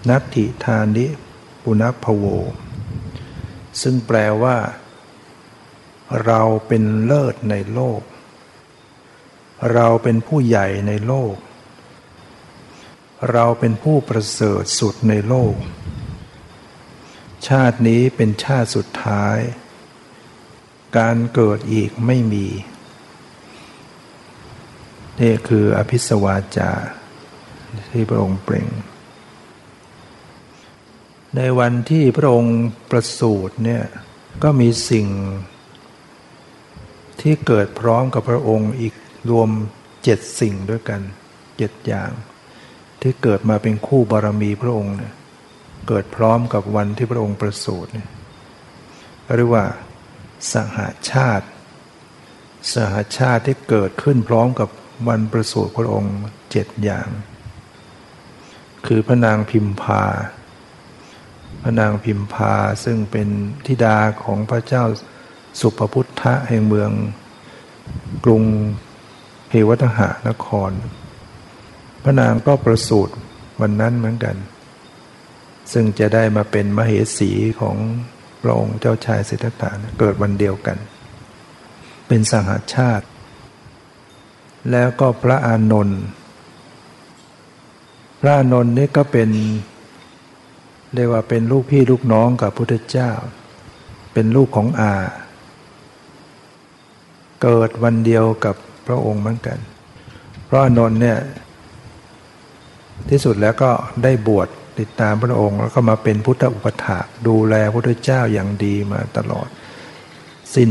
[0.10, 1.06] นัตถิธานิ
[1.64, 2.26] ปุณพโว
[3.82, 4.58] ซึ่งแปลว่า
[6.26, 8.02] เราเป็นเลิศในโลก
[9.74, 11.36] เราเป็นผู้ใหญ่ในโลก
[13.32, 15.56] เราเป็นผู้ประเสริฐสุดในโลก
[17.48, 19.38] ชาตินี้เป็นชาติสุดท้าย
[20.98, 22.48] การเกิดอีกไม่มี
[25.22, 26.72] นี่คืออภิสวาจา
[27.92, 28.68] ที่พระองค์เปล่ง
[31.36, 32.58] ในวันที่พระองค์
[32.90, 33.84] ประสูติเนี่ย
[34.44, 35.08] ก็มีสิ่ง
[37.22, 38.94] ที่เกิดพร้อมกับพระองค์อีก
[39.30, 39.50] รวม
[40.04, 41.02] เจ็ดสิ่งด้วยกัน
[41.58, 42.12] เจ็ดอย่าง
[43.02, 45.14] ที่เกิดมาเป็นคู่บารมีพระองค์เนี่ย
[45.88, 48.10] เกิดพร้อมกับวันที่พระองค์ประสูติเนี่ย
[49.38, 49.66] เรียกว่า
[50.54, 51.48] สหาชาติ
[52.74, 54.70] สหาชาติที่เกิดขึ้นพร้อมกับ
[55.08, 56.16] วันประสูติพระองค์
[56.52, 57.08] เจ็ดอย่าง
[58.86, 60.04] คือพระนางพิมพา
[61.62, 63.28] พระนางพิมพาซึ่งเป็น
[63.66, 64.84] ธิดาของพระเจ้า
[65.60, 66.92] สุภพุทธะแห่งเมือง
[68.26, 68.44] กรุง
[69.50, 70.72] เทวทหานคร
[72.04, 73.14] พระนางก็ประสูติ
[73.62, 74.36] วันนั้นเหมือนกัน
[75.74, 77.32] ซึ่งจะได้มาเป็นมเหสี
[77.62, 77.78] ของ
[78.42, 80.78] พระองค์เจ้าชายสิทธัตถะเกิดวันเดียวกัน
[82.08, 83.06] เป็นสหาชาติ
[84.72, 86.02] แล้วก็พระอานนท์
[88.22, 89.30] พระอานนท์นี่ก็เป็น
[90.94, 93.12] เรียกว่าเป็นลูกพี่ลูกน้องกับพุทธเจ้า
[94.14, 94.94] เป็นลูกของอา
[97.42, 98.56] เกิดวันเดียวกับ
[98.88, 99.58] พระองค์เหมือนกัน
[100.46, 101.20] เพราะอนนท์เนี่ย
[103.10, 103.72] ที่สุดแล้วก็
[104.04, 104.48] ได้บวช
[104.80, 109.48] ติดตามพระองค์แล้วก็มาเป็นพุทธอุปถาดูแลพระพุทธเจ้าอย่างดีมาตลอด
[110.56, 110.70] สิ้น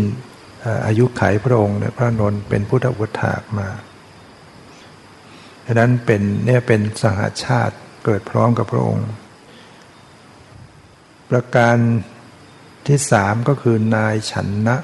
[0.86, 3.68] อายุไขพระองค์เนี่ยพระนนท์เป็นพุทธอุปถากมา
[5.64, 9.08] ดังนั้นเป็นเนี่ยเป็นสหาชาติเกิดพร้อมกับพระองค์
[11.30, 11.76] ประการ
[12.86, 14.76] ที่สามก็คือนายฉันนะ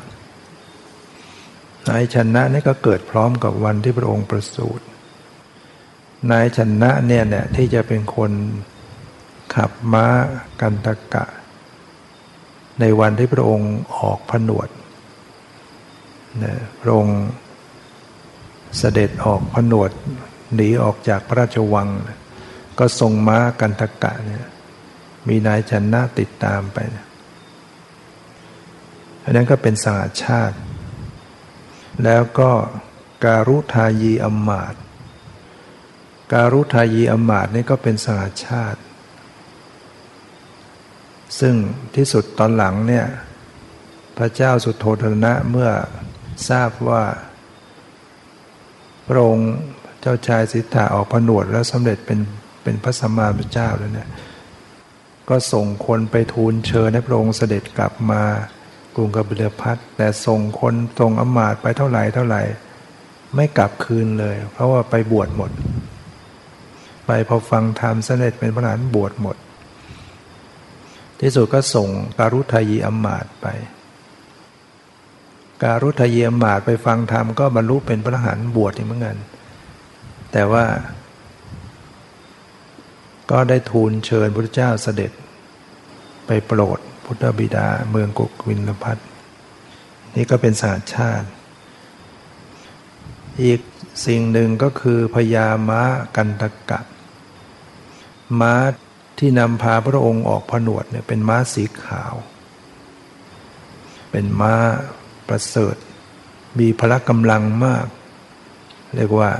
[1.89, 4.85] นายชนะนี่ก็เกิดพร้อมกับวันที่พระองค์ประสูติ
[6.31, 8.33] นายชนะเนี่ยเนี่ยที่จะเป็นคน
[9.55, 10.07] ขับม้า
[10.61, 11.25] กันตะกะ
[12.81, 14.69] ในวันที่พระองค์ออกผนวด
[16.45, 17.19] นะพระองค์
[18.79, 19.91] เสด็จออกผนวด
[20.55, 21.89] หนีออกจากพระราชวัง
[22.79, 24.45] ก็ทรงม้ากันตะกะเนี่ย
[25.29, 26.79] มีนายชนะติดตามไป
[29.25, 30.57] อันนั้นก็เป็นสหาชาติ
[32.05, 32.51] แล้วก็
[33.25, 34.75] การุทายีอมมาต
[36.33, 38.81] การุทายีอมาตนี่ก็เป็นสหาชาติ
[41.39, 41.55] ซึ่ง
[41.97, 43.07] ที่สุดตอนหลังเนี่ย
[44.19, 45.71] พระเจ้าสุโธธนะเมื่อ
[46.49, 47.03] ทราบว่า
[49.07, 49.51] พระองค์
[50.01, 52.21] เจ้าชายสิทธาออกผนวดแล้วสำเร็จเป็น
[52.63, 54.09] เป็นพระสัมมาสัมพุทธเจ้าแล้วเนี่ย
[55.29, 58.23] ก็ส่งคนไปทูลเชิญให้พระองค์เสด็จกลับมา
[58.95, 62.43] กรุงกบิลพัทแต่ส่งคนส่งอมาตไปเท่าไหร่เท่าไหร่
[63.35, 65.51] ไม่กลับคืนเลย เพราะว่าไปบวชหมด
[67.07, 69.37] ไปพอฟังธรรมเสำเร็จเป็นพระอรหันบวชหมด
[71.21, 73.47] ที่สุดก็ส่งการุทายีอมาตไป
[75.63, 79.17] การุทายีอมาตไปฟังธรรมก็บรรลุเป็นพระหันบวชเหมือนกัน
[80.33, 80.65] แต่ว่า
[83.31, 85.11] ก็ได้ทูลเชิญพระเจ้าเสด็จ
[86.27, 86.79] ไปโปรด
[87.13, 88.99] พุทธบิดาเมืองกุกวินลพัท
[90.15, 91.29] นี่ก็เป็นสาชาติ
[93.43, 93.61] อีก
[94.07, 95.83] สิ่งหนึ่งก็คือพญาม้า
[96.17, 96.81] กันตกะ
[98.41, 98.55] ม้า
[99.19, 102.15] ที่นำพาพระองค์ออกผนวดเนี่ยเป็นม้าสีขาว
[104.11, 104.55] เป็นม้า
[105.29, 105.77] ประเสริฐ
[106.59, 107.87] มีพละกำลังมาก
[108.97, 109.31] เรียกว่า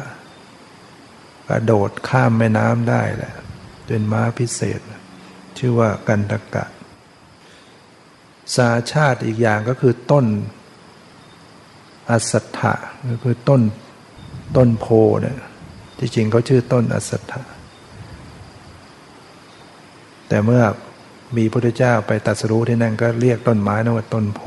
[1.49, 3.35] กระโดดข้ามแม่น้ำได้แหละ
[3.87, 4.81] เป็นม้าพิเศษ
[5.59, 6.67] ชื่อว่ากันตกะ
[8.57, 10.27] สาชาติอีกอย่างก็คือต้น
[12.11, 12.75] อสัตถะ
[13.11, 13.63] ก็คือต้น
[14.57, 14.87] ต้นโพ
[15.21, 15.37] เนี่ย
[15.99, 17.43] ที่จริงเขาชื่อต้นอสัตถะ
[20.29, 20.63] แต่เมื่อ
[21.37, 24.41] มีพระพุทธเจ้าไปตัดสรู้ที่นั่นก็เรียกต้นไม้นั้นว่าต้นโพ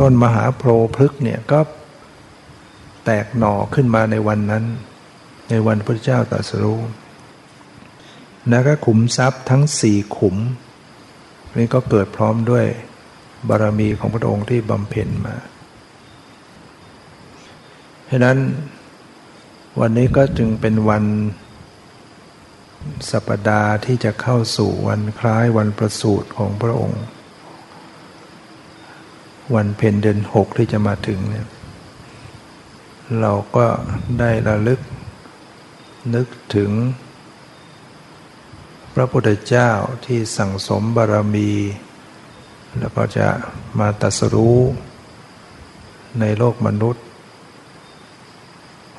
[0.00, 0.62] ต้นมหาโพ
[0.96, 1.60] พฤกเนี่ยก็
[3.04, 4.64] แตกหน่อขึ้นมาในวันนั้น
[5.50, 6.80] ในวันพระเจ้าตรัสรู้
[8.48, 10.36] แล้วก็ขุมทรัพย์ทั้งสี่ขุม
[11.58, 12.66] นี่ก็เกิดพร้อมด้วย
[13.48, 15.36] บารมีของพระองค์ที่บำเพ็ญมา
[18.10, 18.38] ฉะนั้น
[19.80, 21.04] วันนี้ก็จึงเป็นวัน
[23.10, 27.02] สัปดาห์ที่จะเข้าสู่วันคล้ายวันประสูติของพระองค์
[29.54, 31.48] วันเพ็ญเดือนหกที่จะมาถึงเนี่ย
[33.20, 33.66] เราก็
[34.18, 34.80] ได้ระลึก
[36.14, 36.70] นึกถึง
[38.94, 39.70] พระพุทธเจ้า
[40.06, 41.52] ที่สั่งสมบารมี
[42.78, 43.28] แล้วก็จะ
[43.78, 44.58] มาตัสรู้
[46.20, 47.04] ในโลกมนุษย์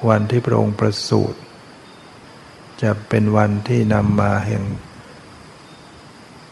[0.07, 1.39] วันที่พระองค์ประสูติ
[2.81, 4.63] จะเป็นวันที่นำมาแห่ง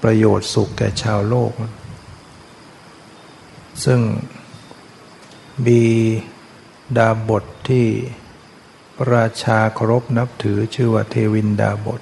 [0.04, 1.52] ประโยชน์สุขแก่ชาวโลก
[3.86, 4.02] ซึ่ง
[5.66, 5.84] มี
[6.98, 7.88] ดาบทที่
[9.14, 12.02] ราชาเคารพนับถือชื่อว่าเทวินดาบท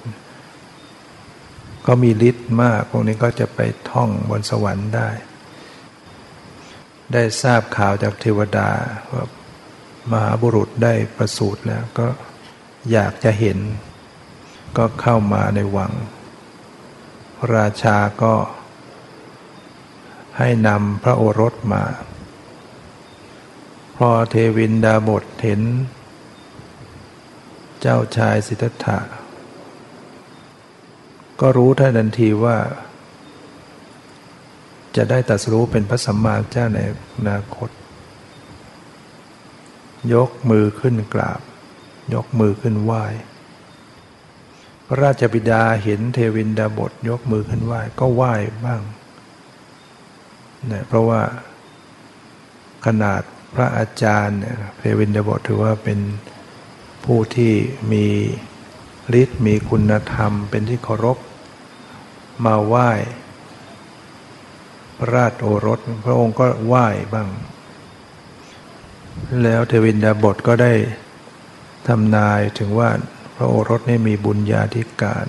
[1.88, 3.60] ก็มีฤทธิ์มากพวกนี้ก็จะไป
[3.90, 5.10] ท่องบนสวรรค์ได้
[7.12, 8.70] ได้ทราบข่าวจากเทวดา
[9.12, 9.24] ว่า
[10.12, 12.08] มหาบุรุษได้ประสูติแล้วก็
[12.92, 13.58] อยากจะเห็น
[14.76, 15.92] ก็เข้ามาในวัง
[17.54, 18.34] ราชาก็
[20.38, 21.84] ให้นำพระโอรสมา
[23.96, 25.62] พอเทวินดาบทเห็น
[27.80, 28.98] เจ้าชายสิทธัตถะ
[31.40, 32.56] ก็รู้ท่านทันทีว่า
[34.96, 36.78] จะได้ตัดสู้เป็นพระสัมมาเจ้าใน
[37.14, 37.70] อนาคต
[40.14, 41.40] ยกมือขึ้นกราบ
[42.14, 43.04] ยกมือขึ้นไหว้
[44.86, 48.34] พระราชบิดาเห็นเทวินดาบทยกมือขึ้นไหว้ก็ไหว้
[48.64, 48.82] บ้าง
[50.66, 51.22] เนี่ยเพราะว่า
[52.86, 53.22] ขนาด
[53.54, 55.98] พระอาจารย์เนี่ยเทวินดาบทถือว่าเป็น
[57.04, 57.52] ผู้ที่
[57.92, 58.06] มี
[59.20, 61.18] ฤทธิ์มีคุณธรรม เป็นที่เคารพ
[62.44, 62.90] มาไหว้
[64.98, 67.28] พระราชโอรส พระองค์ก็ไหว้บ้าง
[69.42, 70.72] แล้วเทวินดาบทก็ได้
[71.88, 72.90] ทำนายถึงว่า
[73.36, 75.26] พระโอรสนี่มีบุญญาธิการ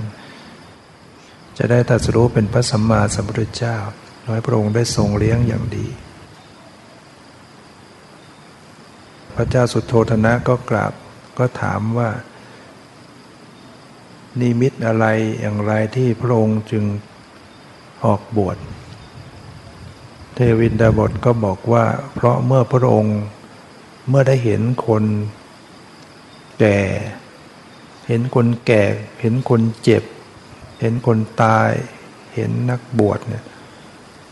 [1.57, 3.78] จะได้ตรัสรู้เป็นพระสัมมาสัมพุทธเจ้า
[4.28, 5.88] น้อยพระองค์ได้ทรงเลี้ยงอย่างดี
[9.36, 10.93] พระเจ้าสุโธธนะก็กราบ
[11.38, 12.10] ก็ถามว่า
[14.39, 15.05] นิมิตอะไร
[15.39, 16.84] อย่างไรที่พระองค์จึง
[18.05, 18.57] ออกบวช
[20.34, 23.17] เทวินดาบทก็บอกว่า เพราะเมื่อพระองค์
[24.09, 25.03] เมื่อได้เห็นคน
[26.59, 26.80] แก่
[28.07, 28.84] เห็นคนแก่
[29.21, 30.03] เห็นคนเจ็บ
[30.82, 31.71] เห็นคนตาย
[32.36, 33.43] เห็นนักบวชเนี่ย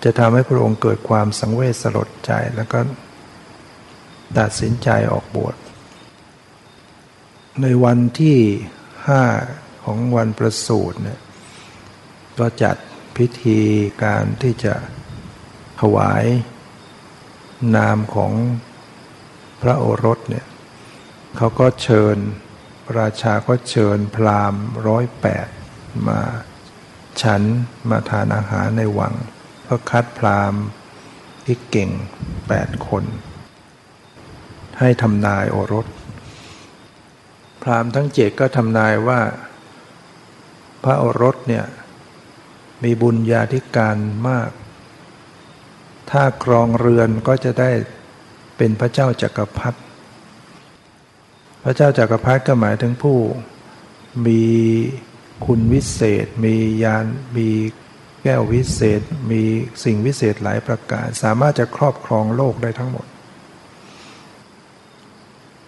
[0.04, 2.80] จะทำให้พระองค์เกิดความสังเวชสลดใจแล้วก็
[4.38, 5.56] ตัดสินใจออกบวช
[7.62, 8.38] ในวันที่
[9.08, 9.24] ห้า
[9.90, 11.20] ของวันประสูติเนี่ย
[12.40, 12.76] ก็จัด
[13.18, 13.60] พิธี
[14.04, 14.76] การที่จะ
[15.82, 16.26] ถวาย
[17.76, 18.34] นามของ
[19.62, 20.46] พระโอรสเนี่ย
[21.38, 22.18] เขาก็เชิญ
[23.00, 25.48] ราชาก็เชิญพราหมณ์ร้อยแปด
[26.08, 26.22] มา
[27.22, 27.42] ฉัน
[27.90, 29.14] มาทานอาหารในวัง
[29.68, 30.62] ก็คัดพราหมณ์
[31.46, 31.90] ที่เก่ง
[32.48, 33.04] แปดคน
[34.80, 35.88] ให้ทำนายโอรส
[37.62, 39.20] พราหมณ์ทั้งเจ็ดก็ทำนายว่า
[40.84, 41.66] พระโอรสเนี่ย
[42.84, 43.98] มีบุญญาธิการ
[44.30, 44.50] มาก
[46.12, 47.72] ถ้าครองเรือนก็จะได้
[48.58, 49.80] เป็นพระเจ้าจักรพรรดิ
[51.64, 53.18] พระเจ้าจากักรพรรดิก็หมายถึงผู้
[54.26, 54.44] มี
[55.46, 57.06] คุณวิเศษ มียาน
[57.38, 57.50] มี
[58.24, 59.02] แก้ววิเศษ
[59.32, 59.42] มี
[59.84, 63.06] สิ่งวิเศษหลายประการ สามารถจะครอบครองโลกได้ทั้งหมด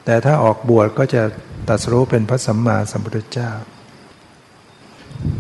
[0.06, 1.24] แต่ถ้าออกบวชก็จะ
[1.68, 3.52] ตัดสู้เป็นพระสัมมาสัมพุทธเจ้า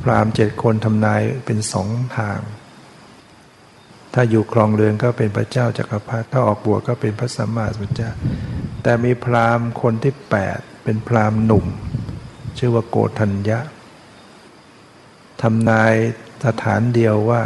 [0.03, 2.39] พรามเจ็ดคนทำนายเป็นสองทาง
[4.13, 8.11] ถ้าอยู่ครองเรือนก็เป็นพระเจ้าจากักรพรรดิถ้าออกบวชก็เป็นพระสัมมาสัมพุทธเจ้า
[8.84, 11.65] แต่มีพราหมณ์คนที่แปดเป็นพราหมณ์หนุ่ม
[12.57, 13.59] ชื่อว่าโกธัญญะ
[15.41, 15.93] ทำนาย
[16.45, 17.41] สถานเดียวว่า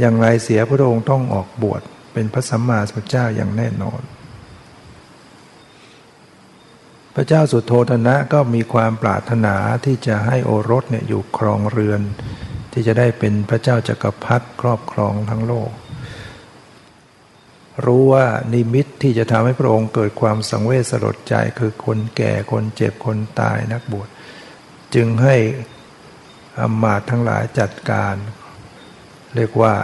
[0.00, 1.82] อย่างไรเสียพระองค์ต้องออกบวช
[2.12, 4.00] เป็นพระสัมมาสัมพุทธเจ้าอย่างแน่นอน
[7.18, 9.54] พระเจ้าสุโธธนะก็มีความปรารถนา
[9.84, 12.00] ที่จะให้โอรสเนี่ยอยู่ครองเรือน
[12.72, 15.70] ที่จะได้เป็นพระเจ้าจากักรพรรดิครอบครองทั้งโลก
[17.84, 24.08] รู้ว่านิมิตที่จะทำให้พระองค์เกิดความสังเวชสลดใจคือคนแก่คนเจ็บคนตายนักบวช
[24.94, 25.36] จึงให้
[26.58, 28.14] อมาตทั้งหลายจัดการ
[29.34, 29.74] เรียกว่า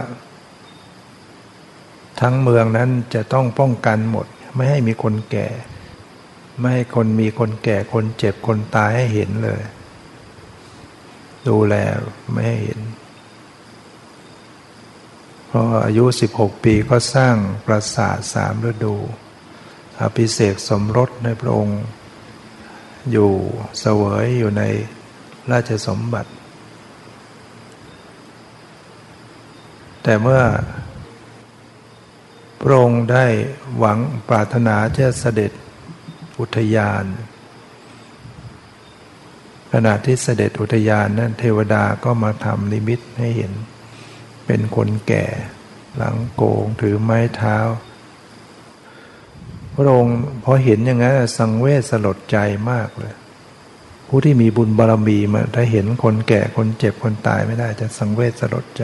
[2.21, 4.25] ทั้งเมืองนั้นจะต้องป้องกันหมด
[4.55, 5.47] ไม่ให้มีคนแก่
[6.59, 9.61] ไม่ให้คนมีคนแก่คนเจ็บคนตายให้เห็นเลย
[11.47, 11.75] ดูแล
[12.31, 12.79] ไม่ให้เห็น
[15.49, 17.35] พออายุ 16 ปีก็สร้าง
[17.65, 18.95] ปราสาทสามฤดู
[20.01, 21.81] อภิเษกสมรสในพระองค์
[23.11, 23.31] อยู่
[23.79, 24.63] เสวยอยู่ใน
[25.51, 26.31] ราชสมบัติ
[30.03, 30.43] แต่เมื่อ
[32.61, 33.25] พระองค์ได้
[33.77, 33.99] หวัง
[34.29, 35.51] ปรารถนาจะเสด็จ
[36.39, 37.05] อุทยาน
[39.71, 43.53] ขณะที่เสด็จอุทยานนั้นเทวดาก็มาทำนิมิตให้เห็น
[44.45, 45.25] เป็นคนแก่
[45.97, 47.57] หลังโกงถือไม้เท้า
[49.73, 52.37] พระองค์พอเห็นอย่างนั้นสังเวชสลดใจ
[52.71, 53.13] มากเลย
[54.07, 58.83] ผู้ที่มีบุญบารรมีมาถ้าเห็นคนแก่คนเจ็บคนตายไม่ได้จะสังเวชสลดใจ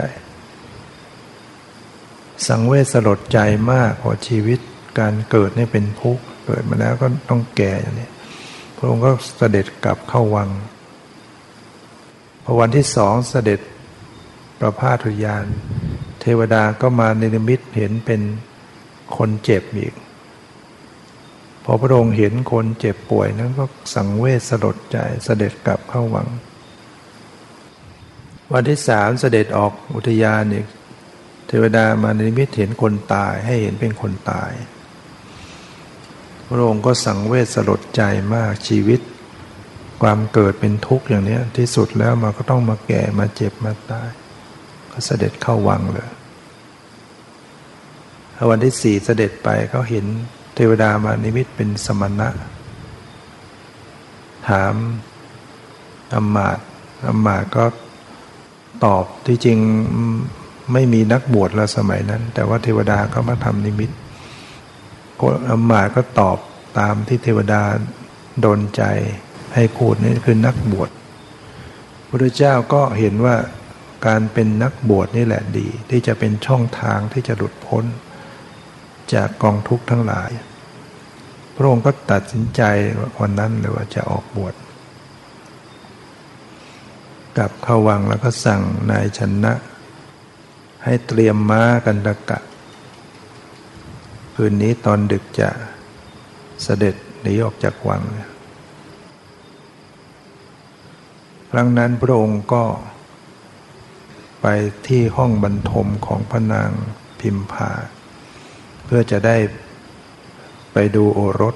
[2.47, 3.39] สังเวชสลดใจ
[3.71, 4.59] มากพอชีวิต
[4.99, 8.09] การเกิดนี่เป็นทุกข์ เกิดมาแล้วก็ต้องแก่อย่างนี้
[8.77, 10.49] พระองค์ก็เสด็จกลับเข้าวัง
[12.43, 13.59] พอวันที่สองเสด็จ
[14.59, 15.45] ประพาทุยาน
[16.21, 18.21] เทวดาก็มาในนิมิตเห็นเป็น
[19.17, 19.93] คนเจ็บอีก
[21.63, 26.27] พอพระองค์เห็นคนเจ็บป่วยนั้นก็สังเวชสลดใจเสด็จกลับเข้าวัง
[28.53, 30.65] วันที่สามเสด็จออกอุทยานอีก
[31.47, 34.51] เทวดามาในนิมิตเห็นคนตายให้เห็นเป็นคนตาย
[36.49, 38.01] พระองค์ก็สังเวชสลดใจ
[38.35, 38.99] มากชีวิต
[40.01, 44.09] ความเกิดเป็นทุกข์อย่างนี้ที่สุดแล้วมันก็ต้องมาแก่มาเจ็บมาตาย
[44.91, 46.09] ก็เสด็จเข้าวังเลย
[48.49, 50.05] วันที่สี่เสด็จไปเขาเห็น
[50.55, 52.29] เทวดามานิมิตเป็นสมณะ
[54.49, 54.73] ถาม
[56.13, 56.57] อมมาต
[57.09, 57.65] อมมาตก็
[58.85, 59.59] ตอบที่จริง
[60.73, 63.89] ไม่มีนักบวชแล้วสมัยนั้น แต่ว่าเทวดาก็มาทำนิมิต
[65.27, 66.37] อมมาก็ตอบ
[66.79, 67.61] ตามที่เทวดา
[68.41, 68.83] โดนใจ
[69.55, 70.89] ให้พูดนี่คือนักบวช
[72.07, 73.35] พระเจ้าก็เห็นว่า
[74.07, 77.85] การเป็นนักบวชนี่แหละดี ที่จะเป็นช่องทางที่จะหลุดพ้น
[79.13, 80.31] จากกองทุกข์ทั้งหลาย
[81.55, 82.61] พระองค์ก็ตัดสินใจ
[83.19, 84.53] วันนั้นเลยว่าจะออกบวช
[87.37, 88.61] กลับเข้าวังแล้วก็สั่ง
[88.91, 89.53] นายชนะ
[90.83, 92.39] ให้เตรียมม้ากันตะกะ
[94.41, 95.49] คืนนี้ตอนดึกจะ
[96.63, 98.01] เสด็จหนีออกจากวัง
[101.51, 102.63] ครั้งนั้นพระองค์ก็
[104.41, 104.47] ไป
[104.87, 106.71] ที่ห้องบรรทมของพระนาง
[107.19, 107.69] พิมพา
[108.85, 109.37] เพื่อจะได้
[110.73, 111.55] ไปดูโอรส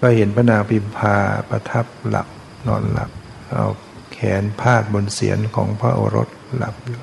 [0.00, 1.16] ก็เห็นพระนางพิมพา
[1.48, 2.28] ประทับหลับ
[2.66, 3.10] นอนหลับ
[3.52, 3.66] เอา
[4.12, 7.00] แขนพาดบนเสียนของพระโอรสหลับอยู่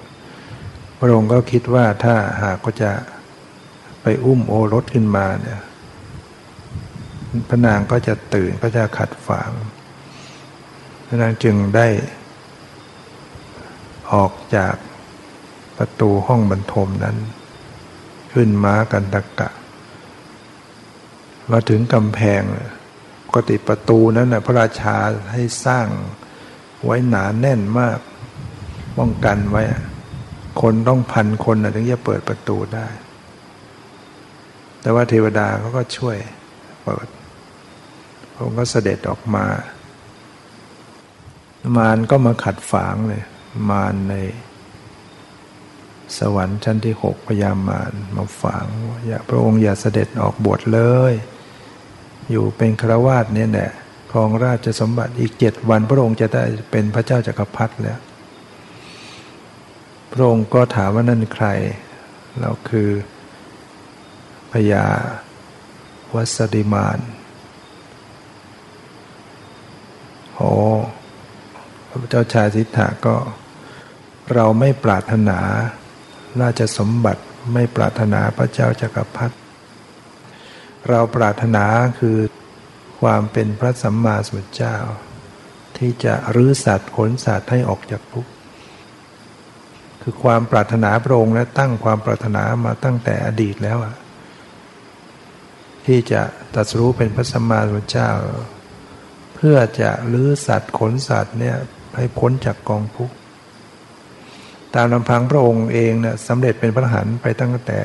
[1.00, 2.92] พระองค์ก็คิดว่าถ้าหากก็จะ
[4.04, 5.62] ไปอุ้มโอรสขึ้นมาเนี่ย
[7.50, 9.52] พระนางก็จะตื่นก็จะขัดฝาง
[11.08, 11.88] พระนางจึงได้
[14.14, 14.76] ออกจาก
[15.78, 17.18] ประตูห้องบรรทมนั้น
[18.34, 19.50] ขึ้นม้ากันตะกะ
[21.52, 22.42] มาถึงกำแพง
[23.26, 24.98] ปกติประตูนั้นนะพระราชา
[25.32, 25.88] ให้สร้าง
[26.84, 28.00] ไว้หนาแน่นมาก
[28.98, 29.64] ป้องกันไว้
[30.62, 32.88] คนต้องพันคนนะถึงจะเปิดประตูได้
[34.84, 36.18] แต่ว่าเทวดาเขาก็ช่วย
[36.84, 37.08] เปิด
[38.34, 39.46] พระองค์ก็เสด็จออกมา
[41.78, 43.24] มารก็มาขัดฝางเลย
[43.70, 44.16] มารใน
[46.18, 48.66] สวรรค์ชั้นที่หกพยามารมาฝัง
[49.08, 50.82] อย่าพระองค์อย่าเสด็จออกบวชเล
[51.12, 51.14] ย
[52.32, 53.72] อยู่เป็นครวาสเนี่ยแหละ
[54.12, 58.00] ครองราชสมบัติอีกเจ็ดวัน พระองค์จะได้เป็นพระเจ้าจากักรพรรดิแล้ว
[60.14, 61.48] พระองค์ก็ถามว่านั่นใคร
[62.40, 62.90] เราคือ
[64.54, 64.86] พญา
[66.16, 67.00] วัสดิมาน
[70.36, 70.52] โอ้
[71.90, 73.16] พระเจ้าชายสิทธาก็
[74.34, 75.40] เราไม่ปรารถนา
[76.42, 77.24] ราชสมบัติ
[77.54, 79.36] ไม่ปรารถนาพระเจ้าจากักรพรรดิ
[80.90, 81.66] เราปรารถนา
[82.00, 82.18] คือ
[83.02, 84.78] ความเป็นพระสัมมาสัมพุทธเจ้า
[85.78, 88.32] ที่จะรื้อสัตว์ขนสัตว์ให้ออกจากทุกข์
[90.02, 93.96] คือความปรารถนาพระองค์และตั้งความปรารถนามาตั้งแต่อดีตแล้วอะ
[95.86, 96.22] ที่จะ
[96.54, 98.10] ตรัสรู้เป็นพระสัมมาสัมพุทธเจ้า
[99.36, 101.58] เพื่อจะลื้อสัตว์ขนสัตว์เนี่ย
[101.98, 103.16] ให้พ้นจากกองทุกข์
[104.76, 107.80] ตามลำพังพระองค์เองเนี่ยสำเร็จเป็นพระหันไปตั้งแต่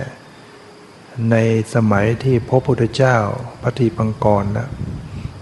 [1.31, 1.37] ใน
[1.75, 3.17] สมัยที่พระพุทธเจ้า
[3.63, 4.69] พระทีปังกรนะ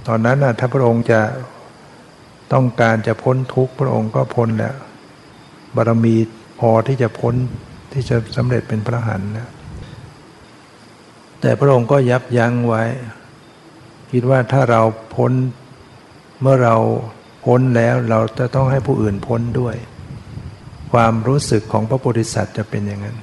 [0.07, 1.21] ตอนนั้นนะถ้าพระองค์จะ
[2.53, 4.77] ต้องการจะพ้นทุกข์พระองค์ก็พ้นแล้ว
[5.77, 6.15] บารมี
[6.61, 7.35] พอที่จะพ้น
[7.93, 9.49] ที่จะสำเร็จเป็นพระหันนะ
[11.41, 12.83] แต่พระองค์ก็ยับยั้งไว้
[14.13, 14.83] คิดว่าถ้าเรา
[15.15, 15.33] พ้น
[16.41, 16.77] เมื่อเรา
[17.45, 19.77] พ้นแล้วเราจะต้องให้ผู้อื่นพ้นด้วย
[20.93, 23.19] ความรู้สึกของพระโพธิสัตว์จะเป็นอย่างนั้น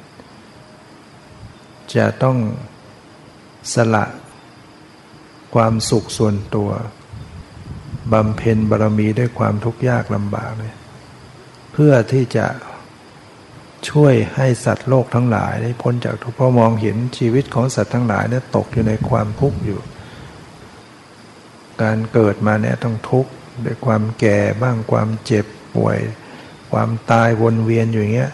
[1.95, 2.38] จะต้อง
[3.74, 4.05] สละ
[5.55, 6.70] ความสุขส่วนตัว
[8.14, 10.74] บำเพ็ญบารมีด้วยความทุกข์ยากลำบากเลย
[11.74, 12.45] เพื่อที่จะ
[13.90, 19.80] ช่วยให้สัตว์โลกทั้งหลายได้พ้นจากทุกข์เพราะมองเห็นชีวิตของสัตว์ทั้งหลายเนี่ยตกอยู่ในความทุกข์อยู่
[21.82, 23.32] การเกิดมาเนี่ยต้องทุกข์
[23.66, 26.00] ด้วยความแก่บ้างความเจ็บป่วย
[26.72, 28.32] ความตายวนเวียนอยู่เงี้ย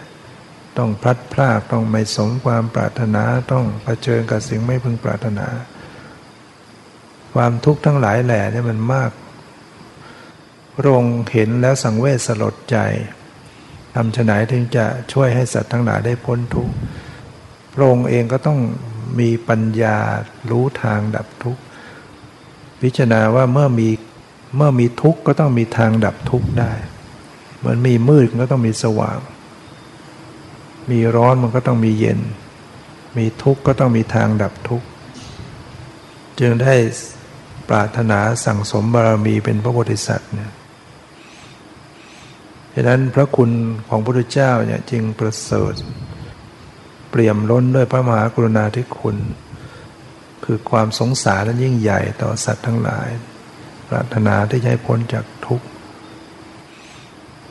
[0.78, 5.48] ต้องพลัดพรากต้องไม่สมความปรารถนาต้องเผชิญกับสิ่งไม่พึงปรารถนา
[7.34, 9.12] ความทุกข์ทั้งหลายแหล่เนี่ยมันมาก
[10.76, 12.78] พระองค์เห็นแล้วสังเวชสลดใจ
[14.02, 16.74] ทำฉไหนถึงจะช่วยให้สัตว์ทั้งหลายได้พ้นทุกข์
[17.74, 18.60] พระองค์เองก็ต้อง
[19.20, 19.98] มีปัญญา
[20.50, 21.62] รู้ทางดับทุกข์
[22.82, 23.90] พิจารณาว่าเมื่อมี
[24.58, 26.72] เมื่อมีทุกข์ก็ต้องมีทางดับทุกข์ได้
[27.66, 29.20] มันมีมืดก็ต้องมีสว่าง
[30.92, 32.20] มีร้อนมันก็ต้องมีเย็น
[33.18, 34.88] มีทุกข์ก็ต้องมีทางดับทุกข์
[36.40, 36.76] จึงได้
[37.70, 40.52] ปรารถนาสั่งสมบารมีเป็นพระโพธิสัตว์เนี่ย
[42.82, 43.52] ดังนั้นพระคุณ
[43.90, 45.74] ของพระพุทธเจ้าเนี่ยจึงประเสริฐ
[47.10, 49.18] เปี่ยมล้นด้วยพระมหากรุณาธิคุณ
[50.46, 53.08] คือความสงสารนั้นยิ่งใหญ่ต่อสัตว์ทั้งหลาย
[53.88, 55.66] ปรารถนาที่จะให้พ้นจากทุกข์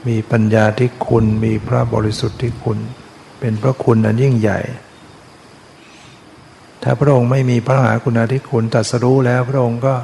[0.06, 2.78] มีปัญญาที่คุณมีพระบริสุทธิ์ที่คุณ
[3.40, 4.60] เป็นพระคุณอันยิ่งใหญ่
[6.82, 9.94] ถ้าพระองค์ไม่มีพระมหาคุณาธิคุณตัดสรู้แล้วพระองค์ก็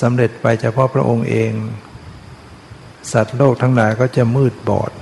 [0.00, 1.52] สำเร็จไปเฉพาะพระองค์เอง
[3.12, 4.92] สัตว์โลกทั้งหลายก็จะมืดบอด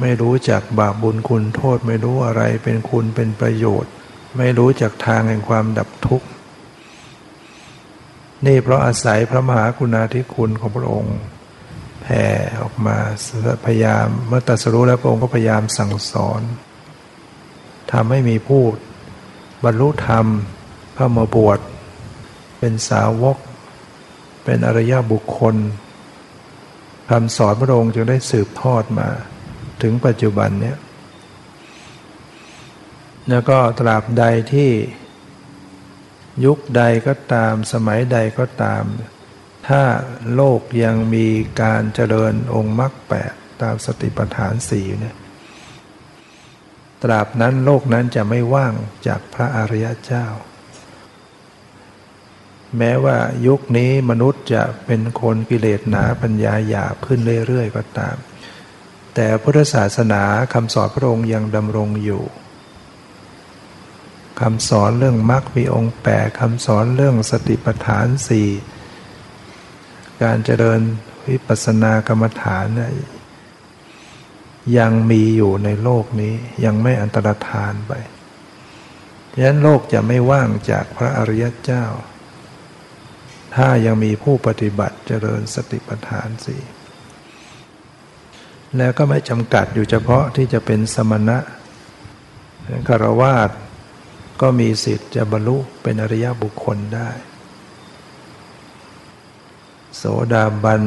[0.00, 3.92] ไม่รู้จักบาปบุญคุณโทษไม่รู้อะไรเป็นคุณเป็นประโยชน์
[4.36, 6.28] ไม่รู้จักทางแห่งความดับทุกข์
[8.46, 11.18] นี่เพราะอาศัยพระมหากรุณาธิคุณของพระองค์
[12.02, 12.24] แผ่
[12.62, 12.96] ออกมา
[13.64, 16.42] พยายามเมื่อตรัสรู้แล้วพระองค์ก็พยายามสั่งสอน
[17.92, 18.62] ทำให้มีผู้
[19.64, 20.26] บรรลุธรรม
[20.94, 21.58] เข้ามาบวช
[22.58, 23.36] เป็นสาวก
[24.44, 25.56] เป็นอริยบุคคล
[27.10, 29.08] คำสอนพระองค์จึงได้สืบทอดมา
[29.82, 30.78] ถึงปัจจุบันเนี้ย
[33.28, 34.70] แล้วก็ตราบใดที่
[36.44, 38.84] ยุคใดก็ตามสมัยใดก็ตาม
[39.68, 39.82] ถ้า
[40.34, 41.26] โลกยังมี
[41.62, 43.32] การเจริญองค์มรรคแปด
[43.62, 45.16] ตามสติปัฏฐานสี่เนี่ย
[47.02, 48.74] ตราบนั้นโลกนั้นจะไม่ว่าง
[49.06, 50.26] จากพระอริยเจ้า
[52.76, 53.16] แม้ว่า
[53.46, 58.16] ยุคนี้มนุษย์จะเป็นคนกิเลสหนาปัญญาหยาบขึ้นเรื่อยๆก็ตาม
[59.14, 60.22] แต่พุทธศาสนา
[60.54, 62.22] คำสอนพระองค์ยังดำรงอยู่
[64.40, 68.48] คำสอนเรื่องมรรคมีองค์แปดคำสอนเรื่องสติปัฏฐานสี่
[70.22, 70.80] การเจริญ
[71.28, 72.66] วิปัสสนากรรมฐาน
[74.78, 77.92] ยังมีอยู่ในโลกนี้ยังไม่อันตรธานไป
[79.32, 81.84] ฉะนั้นโลกจะไม่ว่างจากพระอริยเจ้า
[83.56, 86.62] ถ้ายังมีผู้ปฏิบัติเจริญสติปัฏฐานสี่
[88.76, 91.38] แล้วก็ไม่จำกัดอยู่เฉพาะที่จะเป็นสมณะ
[92.88, 93.50] คารวาส
[94.40, 97.10] ก็มีสิทธิ์จะบรรลุเป็นอริยบุคคลได้
[99.96, 100.82] โสดาบัน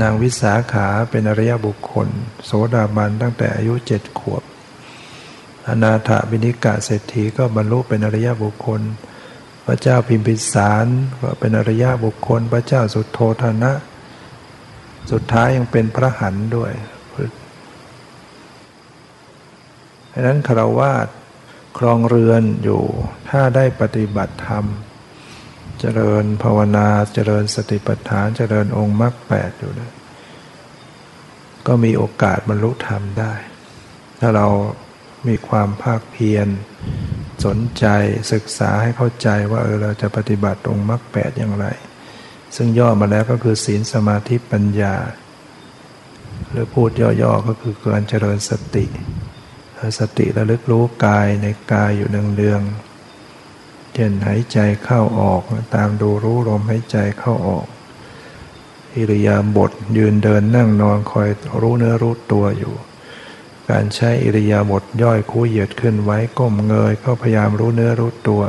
[0.00, 2.08] นางวิสาขาเป็นอริยบุคคล
[2.44, 4.42] โสดาบันตั้งแต่อายุเจ็ดขวบ
[5.68, 8.80] อนาถบินิกาเศรษฐีก็บรรลุเป็นอริยบุคคล
[9.66, 10.86] พระเจ้าพิมพิสาร
[11.20, 13.72] ก็เป็นอริยบุคคล พระเจ้าสุดโทธนะ
[15.12, 16.72] สุดท้ายยังเป็นพระหันด้วย
[20.12, 21.08] ดังนั้นคารวาส
[21.78, 22.82] ครองเรือนอยู่
[23.28, 24.64] ถ้าได้ปฏิบัติธรรม
[25.80, 29.92] เจริญภาวนาเจริญสติปัฏฐานเจริญองค์มรรคแปดอยู่นะ
[31.66, 33.34] ก็มีโอกาสบรรลุธรรมได้
[34.20, 34.46] ถ้าเรา
[35.28, 36.48] มีความภาคเพียร
[37.44, 37.86] สนใจ
[38.32, 41.66] ศึกษาให้เข้าใจว่าเออเราจะปฏิบัติองค์มรรคแปดอย่างไร
[42.56, 44.94] ซึ่งย่อมาแล้วก็คือศีลสมาธิปัญญา
[46.50, 48.86] หรือพูดย่อๆก็คือการเจริญสติ
[49.98, 55.42] สติระลึกรู้กายในกายอยู่เนืองๆเช่นหายใจเข้าออก
[55.74, 57.66] ตามดูรู้ลมหายใจเข้าออก
[58.94, 61.28] อิริยาบถยืนเดินนั่งนอนคอย
[61.60, 62.74] รู้เนื้อรู้ตัวอยู่
[63.70, 68.42] การใช้อิริยาบถย่อยคู่เหยียดขึ้นไว้ก้มเงยก็พยายามรู้เนื้อรู้ตัว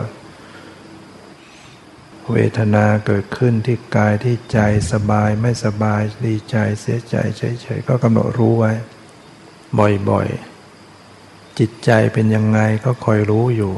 [2.31, 4.59] เวทนาเกิดขึ้นที่กายที่ใจ
[4.91, 8.71] สบายไม่สบายดีใจเสียใจเฉยๆก็กำหนดรู้ไว้
[10.09, 13.73] บ่อยๆ จิตใจเป็นยังไงก็คอยรู้อยู่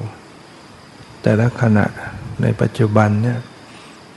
[1.22, 1.86] แต่ละขณะ
[2.42, 3.40] ในปัจจุบันเนี่ย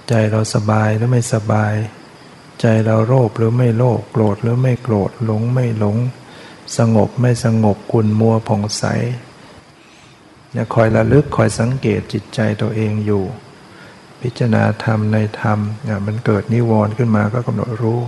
[0.09, 1.75] ใจเราสบายหรือไม่สบาย
[2.61, 5.97] ใจเราโลภหรือไม่โลภโกรธหรือไม่โกรธหลงไม่หลง
[6.79, 8.85] สงบไม่สงบกุนมัวผ่องใส
[10.53, 13.25] เนี่ยคอยระลึกคอยสังเกตจิตใจตัวเองอยู่
[14.21, 18.01] พิจารณาธรรมในธรรมเนี่ยมันเกิดนิวรณ์ขึ้นมาก็กำหนดรู้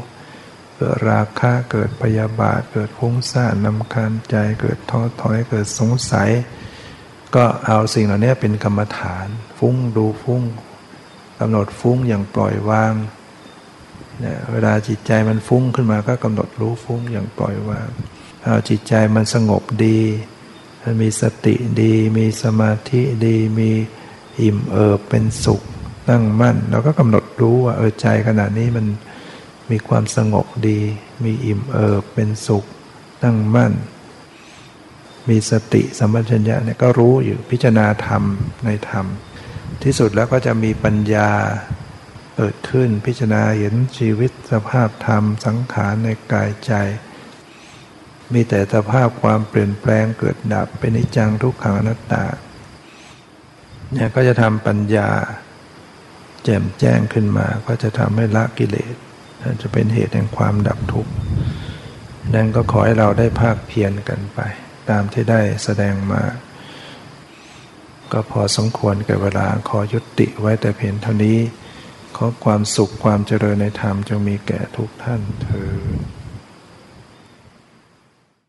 [0.77, 6.31] เกิดราคะเกิดพยาบาท เกิดฟุ้งซ่านนำคาญใจเกิดท้อถอยเกิดสงสัย
[7.35, 9.27] ก็เอาสิ่งเหล่านี้เป็นกรรมฐาน
[9.59, 10.43] ฟุ้งดูฟุ้ง
[11.39, 12.95] กำหนดฟุ้งอย่างปล่อยวาง
[14.21, 17.89] เนี่ยเวลาจิตใจมันฟุ้งขึ้นมาก็กำหนดรู้ฟุ้งอย่างปล่อยวาง
[18.69, 19.99] จิตใจมันสงบดี
[21.01, 23.71] มีสติดี มีสมาธิดี มี
[24.41, 25.63] อิ่มเอิบเป็นสุข
[26.09, 28.87] ตั้งมั่นเราก็กำหนดรู้ว่าเออใจขณะนี้มัน
[29.71, 30.79] มีความสงบดี
[31.25, 32.65] มีอิ่มเอิบเป็นสุข
[33.23, 33.73] ตั้งมั่น
[35.29, 38.23] มีสติสัมปชัญญะเนี่ยก็รู้อยู่พิจารณาธรรม
[38.65, 39.07] ในธรรม
[39.83, 41.31] ที่สุดแล้วก็จะมีปัญญา
[42.37, 46.73] เกิดขึ้นพิจารณาเห็นชีวิตสภาพธรรมสังขารในกายใจ
[48.35, 52.25] มีแต่สภาพความเปลี่ยนแปลงเกิดดับเป็นนิจังทุกขังอนัตตา
[53.93, 55.09] เนี่ยก็จะทำปัญญา
[56.45, 58.95] แจ่มแจ้งขึ้นมา ก็จะทำให้ละกิเลส
[59.61, 61.13] จะเป็นเหตุแห่งความดับทุกข์
[62.35, 64.39] นั่นก็ขอให้เราได้ภาคเพียรกันไป
[64.91, 66.23] ตามที่ได้แสดงมา
[68.13, 71.39] ก็พอสมควรแก่เวลาขอยุติไว้แต่เพียงเท่านี้
[72.17, 75.71] ขอความสุขความเจริญในธรรมจงมีแก่ทุกท่านเธอ